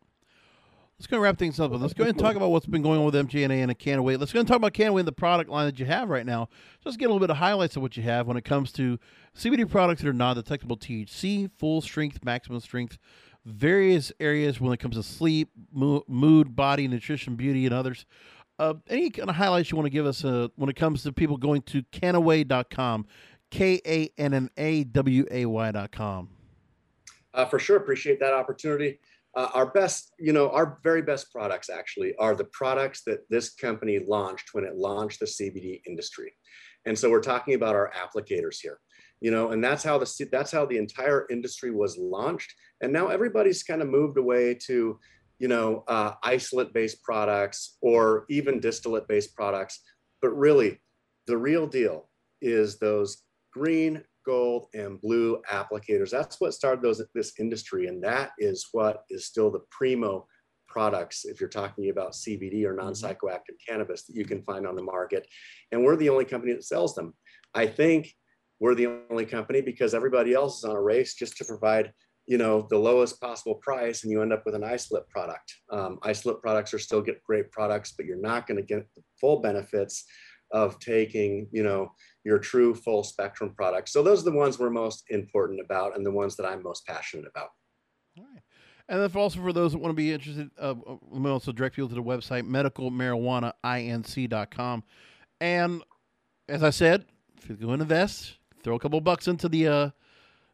let's 1.00 1.08
go 1.08 1.18
wrap 1.18 1.38
things 1.38 1.60
up. 1.60 1.72
Let's 1.74 1.94
go 1.94 2.04
ahead 2.04 2.16
and 2.16 2.20
talk 2.20 2.36
about 2.36 2.52
what's 2.52 2.66
been 2.66 2.82
going 2.82 3.00
on 3.00 3.06
with 3.06 3.16
MJNA 3.16 3.62
and 3.62 3.72
a 3.72 3.76
Kannaway. 3.76 4.20
Let's 4.20 4.34
go 4.34 4.40
and 4.40 4.48
talk 4.48 4.58
about 4.58 4.74
can 4.74 4.98
and 4.98 5.08
the 5.08 5.12
product 5.12 5.50
line 5.50 5.66
that 5.66 5.80
you 5.80 5.86
have 5.86 6.10
right 6.10 6.26
now. 6.26 6.50
Just 6.84 7.00
get 7.00 7.06
a 7.06 7.08
little 7.08 7.22
bit 7.22 7.30
of 7.30 7.38
highlights 7.38 7.76
of 7.76 7.82
what 7.82 7.96
you 7.96 8.04
have 8.04 8.28
when 8.28 8.36
it 8.36 8.44
comes 8.44 8.72
to 8.74 9.00
CBD 9.36 9.70
products 9.70 10.02
that 10.02 10.10
are 10.10 10.14
non-detectable 10.14 10.78
THC, 10.78 11.50
full 11.58 11.82
strength, 11.82 12.24
maximum 12.24 12.60
strength, 12.60 12.98
various 13.50 14.12
areas 14.20 14.60
when 14.60 14.74
it 14.74 14.80
comes 14.80 14.96
to 14.96 15.04
sleep, 15.04 15.50
mood, 15.72 16.56
body, 16.56 16.88
nutrition, 16.88 17.36
beauty, 17.36 17.66
and 17.66 17.74
others. 17.74 18.06
Uh, 18.58 18.74
any 18.90 19.10
kind 19.10 19.30
of 19.30 19.36
highlights 19.36 19.72
you 19.72 19.78
want 19.78 19.86
to 19.86 19.92
give 19.92 20.06
us 20.06 20.26
uh, 20.26 20.48
when 20.56 20.70
it 20.70 20.76
comes 20.76 21.04
to 21.04 21.14
people 21.14 21.38
going 21.38 21.62
to 21.62 21.82
kannaway.com, 21.94 23.06
K 23.50 23.82
A 23.86 24.10
N 24.18 24.34
N 24.34 24.50
A 24.58 24.84
W 24.84 25.26
A 25.32 25.46
Y.com? 25.46 26.30
Uh, 27.34 27.46
for 27.46 27.60
sure. 27.60 27.78
Appreciate 27.78 28.20
that 28.20 28.34
opportunity. 28.34 29.00
Uh, 29.36 29.48
our 29.54 29.68
best, 29.68 30.14
you 30.20 30.34
know, 30.34 30.50
our 30.50 30.80
very 30.84 31.02
best 31.02 31.32
products 31.32 31.70
actually 31.70 32.16
are 32.18 32.36
the 32.36 32.46
products 32.46 33.04
that 33.06 33.30
this 33.30 33.54
company 33.54 34.00
launched 34.08 34.50
when 34.54 34.64
it 34.64 34.76
launched 34.76 35.20
the 35.20 35.26
CBD 35.26 35.82
industry. 35.88 36.34
And 36.86 36.98
so 36.98 37.10
we're 37.10 37.22
talking 37.22 37.54
about 37.54 37.76
our 37.76 37.92
applicators 37.94 38.58
here, 38.60 38.80
you 39.22 39.32
know, 39.32 39.52
and 39.52 39.64
that's 39.64 39.84
how 39.84 39.98
the 39.98 40.30
that's 40.32 40.52
how 40.52 40.66
the 40.66 40.78
entire 40.78 41.26
industry 41.30 41.72
was 41.72 41.98
launched. 41.98 42.54
And 42.82 42.94
now 42.94 43.08
everybody's 43.08 43.64
kind 43.64 43.82
of 43.82 43.90
moved 43.90 44.18
away 44.18 44.56
to, 44.68 45.00
you 45.40 45.48
know, 45.48 45.84
uh, 45.88 46.14
isolate-based 46.24 47.04
products 47.04 47.78
or 47.82 48.26
even 48.30 48.60
distillate-based 48.60 49.36
products. 49.36 49.82
But 50.22 50.30
really, 50.30 50.80
the 51.28 51.38
real 51.38 51.68
deal 51.68 52.10
is 52.42 52.80
those 52.80 53.24
green 53.52 54.04
gold 54.26 54.68
and 54.74 55.02
blue 55.02 55.42
applicators. 55.52 56.12
That's 56.12 56.40
what 56.40 56.54
started 56.54 56.82
those 56.82 57.02
this 57.14 57.34
industry, 57.40 57.88
and 57.88 58.02
that 58.04 58.32
is 58.40 58.68
what 58.72 59.04
is 59.10 59.26
still 59.26 59.52
the 59.52 59.62
primo 59.70 60.28
products 60.70 61.26
if 61.26 61.42
you're 61.42 61.50
talking 61.50 61.90
about 61.90 62.14
CBD 62.14 62.64
or 62.64 62.74
mm-hmm. 62.74 62.86
non-psychoactive 62.86 63.58
cannabis 63.68 64.04
that 64.04 64.16
you 64.16 64.24
can 64.24 64.44
find 64.44 64.66
on 64.66 64.76
the 64.76 64.84
market. 64.84 65.28
And 65.72 65.84
we're 65.84 65.98
the 65.98 66.10
only 66.10 66.26
company 66.26 66.54
that 66.54 66.64
sells 66.64 66.96
them. 66.96 67.14
I 67.54 67.66
think 67.66 68.14
we're 68.60 68.76
the 68.76 69.02
only 69.10 69.26
company 69.26 69.62
because 69.62 69.94
everybody 69.94 70.34
else 70.34 70.60
is 70.60 70.64
on 70.64 70.76
a 70.76 70.82
race 70.82 71.14
just 71.14 71.38
to 71.38 71.46
provide 71.46 71.92
you 72.28 72.38
know 72.38 72.68
the 72.70 72.78
lowest 72.78 73.20
possible 73.20 73.56
price 73.56 74.04
and 74.04 74.12
you 74.12 74.22
end 74.22 74.34
up 74.34 74.44
with 74.46 74.56
an 74.56 74.64
isolate 74.64 75.08
product 75.10 75.54
um, 75.72 76.00
isolate 76.04 76.42
products 76.42 76.74
are 76.74 76.80
still 76.80 77.02
get 77.02 77.24
great 77.24 77.52
products 77.52 77.94
but 77.96 78.06
you're 78.06 78.22
not 78.22 78.48
going 78.48 78.58
to 78.58 78.64
get 78.64 78.88
the 78.96 79.02
full 79.20 79.42
benefits 79.42 80.06
of 80.52 80.80
taking 80.80 81.48
you 81.52 81.64
know 81.64 81.92
your 82.24 82.40
true 82.40 82.74
full 82.76 83.04
spectrum 83.04 83.54
products. 83.56 83.92
So 83.92 84.02
those 84.04 84.22
are 84.22 84.30
the 84.30 84.38
ones 84.38 84.60
we're 84.60 84.70
most 84.70 85.04
important 85.10 85.60
about 85.60 85.98
and 85.98 86.06
the 86.06 86.12
ones 86.12 86.36
that 86.36 86.46
I'm 86.46 86.62
most 86.64 86.86
passionate 86.86 87.26
about. 87.28 87.50
All 88.18 88.26
right. 88.32 88.42
And 88.88 89.02
then 89.02 89.12
also 89.16 89.42
for 89.42 89.52
those 89.54 89.72
that 89.74 89.80
want 89.80 89.92
to 89.92 89.96
be 89.96 90.14
interested, 90.14 90.50
uh, 90.60 90.76
let 91.10 91.22
me 91.22 91.30
also 91.30 91.52
direct 91.52 91.76
people 91.76 91.90
to 91.90 91.96
the 91.96 92.04
website 92.04 92.44
medicalmarijuanainc.com. 92.44 94.84
And 95.42 95.84
as 96.48 96.64
I 96.64 96.70
said, 96.72 97.06
if 97.42 97.50
you 97.50 97.56
go 97.56 97.74
invest, 97.74 98.39
throw 98.64 98.76
a 98.76 98.80
couple 98.80 99.00
bucks 99.02 99.28
into 99.28 99.50
the 99.50 99.68
uh, 99.68 99.90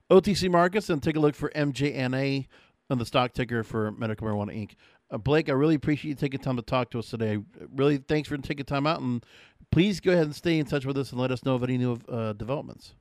OTC 0.10 0.50
markets 0.50 0.90
and 0.90 1.02
take 1.02 1.16
a 1.16 1.20
look 1.20 1.36
for 1.36 1.50
MJNA 1.52 2.48
on 2.90 2.98
the 2.98 3.06
stock 3.06 3.34
ticker 3.34 3.64
for 3.64 3.92
Medical 3.92 4.28
Marijuana 4.28 4.56
Inc. 4.56 4.72
Uh, 5.12 5.18
Blake, 5.18 5.50
I 5.50 5.54
really 5.54 5.76
appreciate 5.76 6.10
you 6.10 6.16
taking 6.16 6.40
time 6.40 6.56
to 6.56 6.62
talk 6.62 6.92
to 6.92 7.00
us 7.00 7.10
today. 7.10 7.40
Really, 7.76 7.98
thanks 7.98 8.30
for 8.30 8.38
taking 8.38 8.66
time 8.66 8.88
out, 8.88 9.02
and 9.02 9.24
please 9.72 10.00
go 10.00 10.12
ahead 10.12 10.26
and 10.26 10.36
stay 10.36 10.58
in 10.58 10.66
touch 10.66 10.86
with 10.86 10.98
us 10.98 11.12
and 11.12 11.20
let 11.20 11.32
us 11.32 11.46
know 11.46 11.56
of 11.56 11.64
any 11.64 11.78
new 11.78 11.98
uh, 12.10 12.34
developments. 12.34 12.94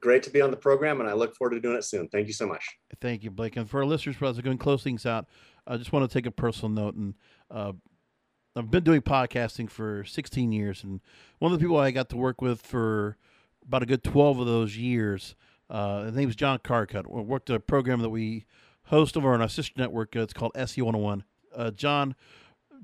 Great 0.00 0.22
to 0.22 0.30
be 0.30 0.42
on 0.42 0.50
the 0.50 0.56
program, 0.56 1.00
and 1.00 1.08
I 1.08 1.14
look 1.14 1.34
forward 1.34 1.54
to 1.54 1.60
doing 1.60 1.76
it 1.76 1.84
soon. 1.84 2.08
Thank 2.08 2.26
you 2.26 2.34
so 2.34 2.46
much. 2.46 2.62
Thank 3.00 3.24
you, 3.24 3.30
Blake. 3.30 3.56
And 3.56 3.68
for 3.68 3.80
our 3.80 3.86
listeners, 3.86 4.16
as 4.16 4.36
we're 4.36 4.42
going 4.42 4.58
to 4.58 4.62
close 4.62 4.82
things 4.82 5.06
out, 5.06 5.26
I 5.66 5.78
just 5.78 5.92
want 5.92 6.08
to 6.08 6.12
take 6.12 6.26
a 6.26 6.30
personal 6.30 6.68
note. 6.68 6.94
And 6.94 7.14
uh, 7.50 7.72
I've 8.54 8.70
been 8.70 8.84
doing 8.84 9.00
podcasting 9.00 9.70
for 9.70 10.04
16 10.04 10.52
years, 10.52 10.84
and 10.84 11.00
one 11.38 11.52
of 11.52 11.58
the 11.58 11.64
people 11.64 11.78
I 11.78 11.90
got 11.90 12.10
to 12.10 12.18
work 12.18 12.42
with 12.42 12.60
for 12.60 13.16
about 13.66 13.82
a 13.82 13.86
good 13.86 14.04
12 14.04 14.40
of 14.40 14.46
those 14.46 14.76
years, 14.76 15.34
uh, 15.70 16.04
his 16.04 16.14
name 16.14 16.28
is 16.28 16.36
John 16.36 16.58
Carcutt. 16.58 17.10
We 17.10 17.22
worked 17.22 17.50
a 17.50 17.58
program 17.60 18.00
that 18.00 18.10
we 18.10 18.44
host 18.84 19.16
over 19.16 19.32
on 19.32 19.40
our 19.40 19.48
sister 19.48 19.74
network. 19.76 20.14
Uh, 20.14 20.20
it's 20.20 20.32
called 20.32 20.52
SEO 20.54 20.84
101. 20.84 21.24
Uh, 21.54 21.70
John, 21.70 22.14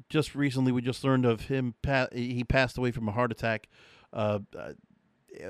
just 0.09 0.35
recently 0.35 0.73
we 0.73 0.81
just 0.81 1.05
learned 1.05 1.27
of 1.27 1.43
him. 1.43 1.75
Pa- 1.83 2.09
he 2.13 2.45
passed 2.45 2.79
away 2.79 2.91
from 2.91 3.09
a 3.09 3.13
heart 3.13 3.33
attack. 3.33 3.69
Uh, 4.13 4.41
uh, 4.59 4.73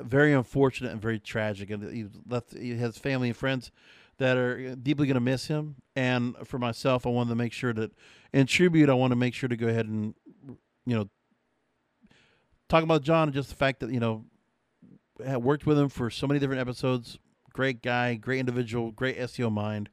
very 0.03 0.33
unfortunate 0.33 0.93
and 0.93 1.01
very 1.01 1.19
tragic. 1.19 1.71
And 1.71 1.93
he 1.93 2.07
left. 2.29 2.57
He 2.57 2.77
has 2.77 2.99
family 2.99 3.29
and 3.29 3.37
friends 3.37 3.71
that 4.19 4.37
are 4.37 4.75
deeply 4.77 5.07
going 5.07 5.15
to 5.15 5.21
miss 5.21 5.47
him. 5.47 5.77
And 5.97 6.37
for 6.45 6.59
myself, 6.59 7.07
I 7.07 7.11
wanted 7.11 7.31
to 7.31 7.37
make 7.37 7.53
sure 7.53 7.73
that, 7.73 7.93
in 8.33 8.47
tribute, 8.47 8.91
I 8.91 8.95
want 8.95 9.13
to 9.13 9.17
make 9.17 9.35
sure 9.35 9.49
to 9.49 9.57
go 9.57 9.69
ahead 9.69 9.87
and, 9.87 10.15
you 10.85 10.97
know, 10.97 11.09
talk 12.69 12.85
about 12.85 13.03
John 13.03 13.29
and 13.29 13.35
just 13.35 13.49
the 13.49 13.55
fact 13.55 13.81
that 13.81 13.91
you 13.91 14.01
know, 14.01 14.25
worked 15.41 15.67
with 15.67 15.79
him 15.79 15.89
for 15.89 16.11
so 16.11 16.27
many 16.27 16.41
different 16.41 16.61
episodes. 16.61 17.19
Great 17.53 17.83
guy, 17.83 18.15
great 18.15 18.41
individual, 18.41 18.93
great 18.93 19.19
SEO 19.19 19.51
mind 19.51 19.91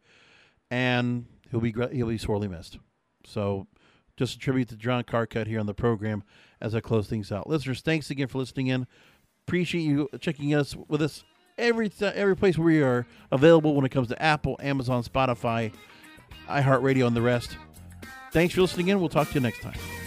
and 0.69 1.25
he'll 1.51 1.59
be 1.59 1.73
he'll 1.91 2.07
be 2.07 2.17
sorely 2.17 2.47
missed. 2.47 2.77
So, 3.25 3.67
just 4.15 4.35
a 4.35 4.39
tribute 4.39 4.69
to 4.69 4.75
John 4.75 5.03
Carcutt 5.03 5.47
here 5.47 5.59
on 5.59 5.65
the 5.65 5.73
program 5.73 6.23
as 6.61 6.73
I 6.73 6.79
close 6.79 7.07
things 7.07 7.31
out. 7.31 7.47
Listeners, 7.47 7.81
thanks 7.81 8.09
again 8.09 8.27
for 8.27 8.37
listening 8.39 8.67
in. 8.67 8.87
Appreciate 9.47 9.81
you 9.81 10.09
checking 10.19 10.53
us 10.53 10.75
with 10.87 11.01
us 11.01 11.23
every 11.57 11.91
every 12.01 12.35
place 12.35 12.57
we 12.57 12.81
are 12.81 13.05
available 13.31 13.75
when 13.75 13.85
it 13.85 13.89
comes 13.89 14.07
to 14.09 14.21
Apple, 14.21 14.57
Amazon, 14.61 15.03
Spotify, 15.03 15.71
iHeartRadio, 16.47 17.07
and 17.07 17.15
the 17.15 17.21
rest. 17.21 17.57
Thanks 18.31 18.53
for 18.53 18.61
listening 18.61 18.89
in. 18.89 18.99
We'll 18.99 19.09
talk 19.09 19.29
to 19.29 19.35
you 19.35 19.39
next 19.39 19.61
time. 19.61 20.06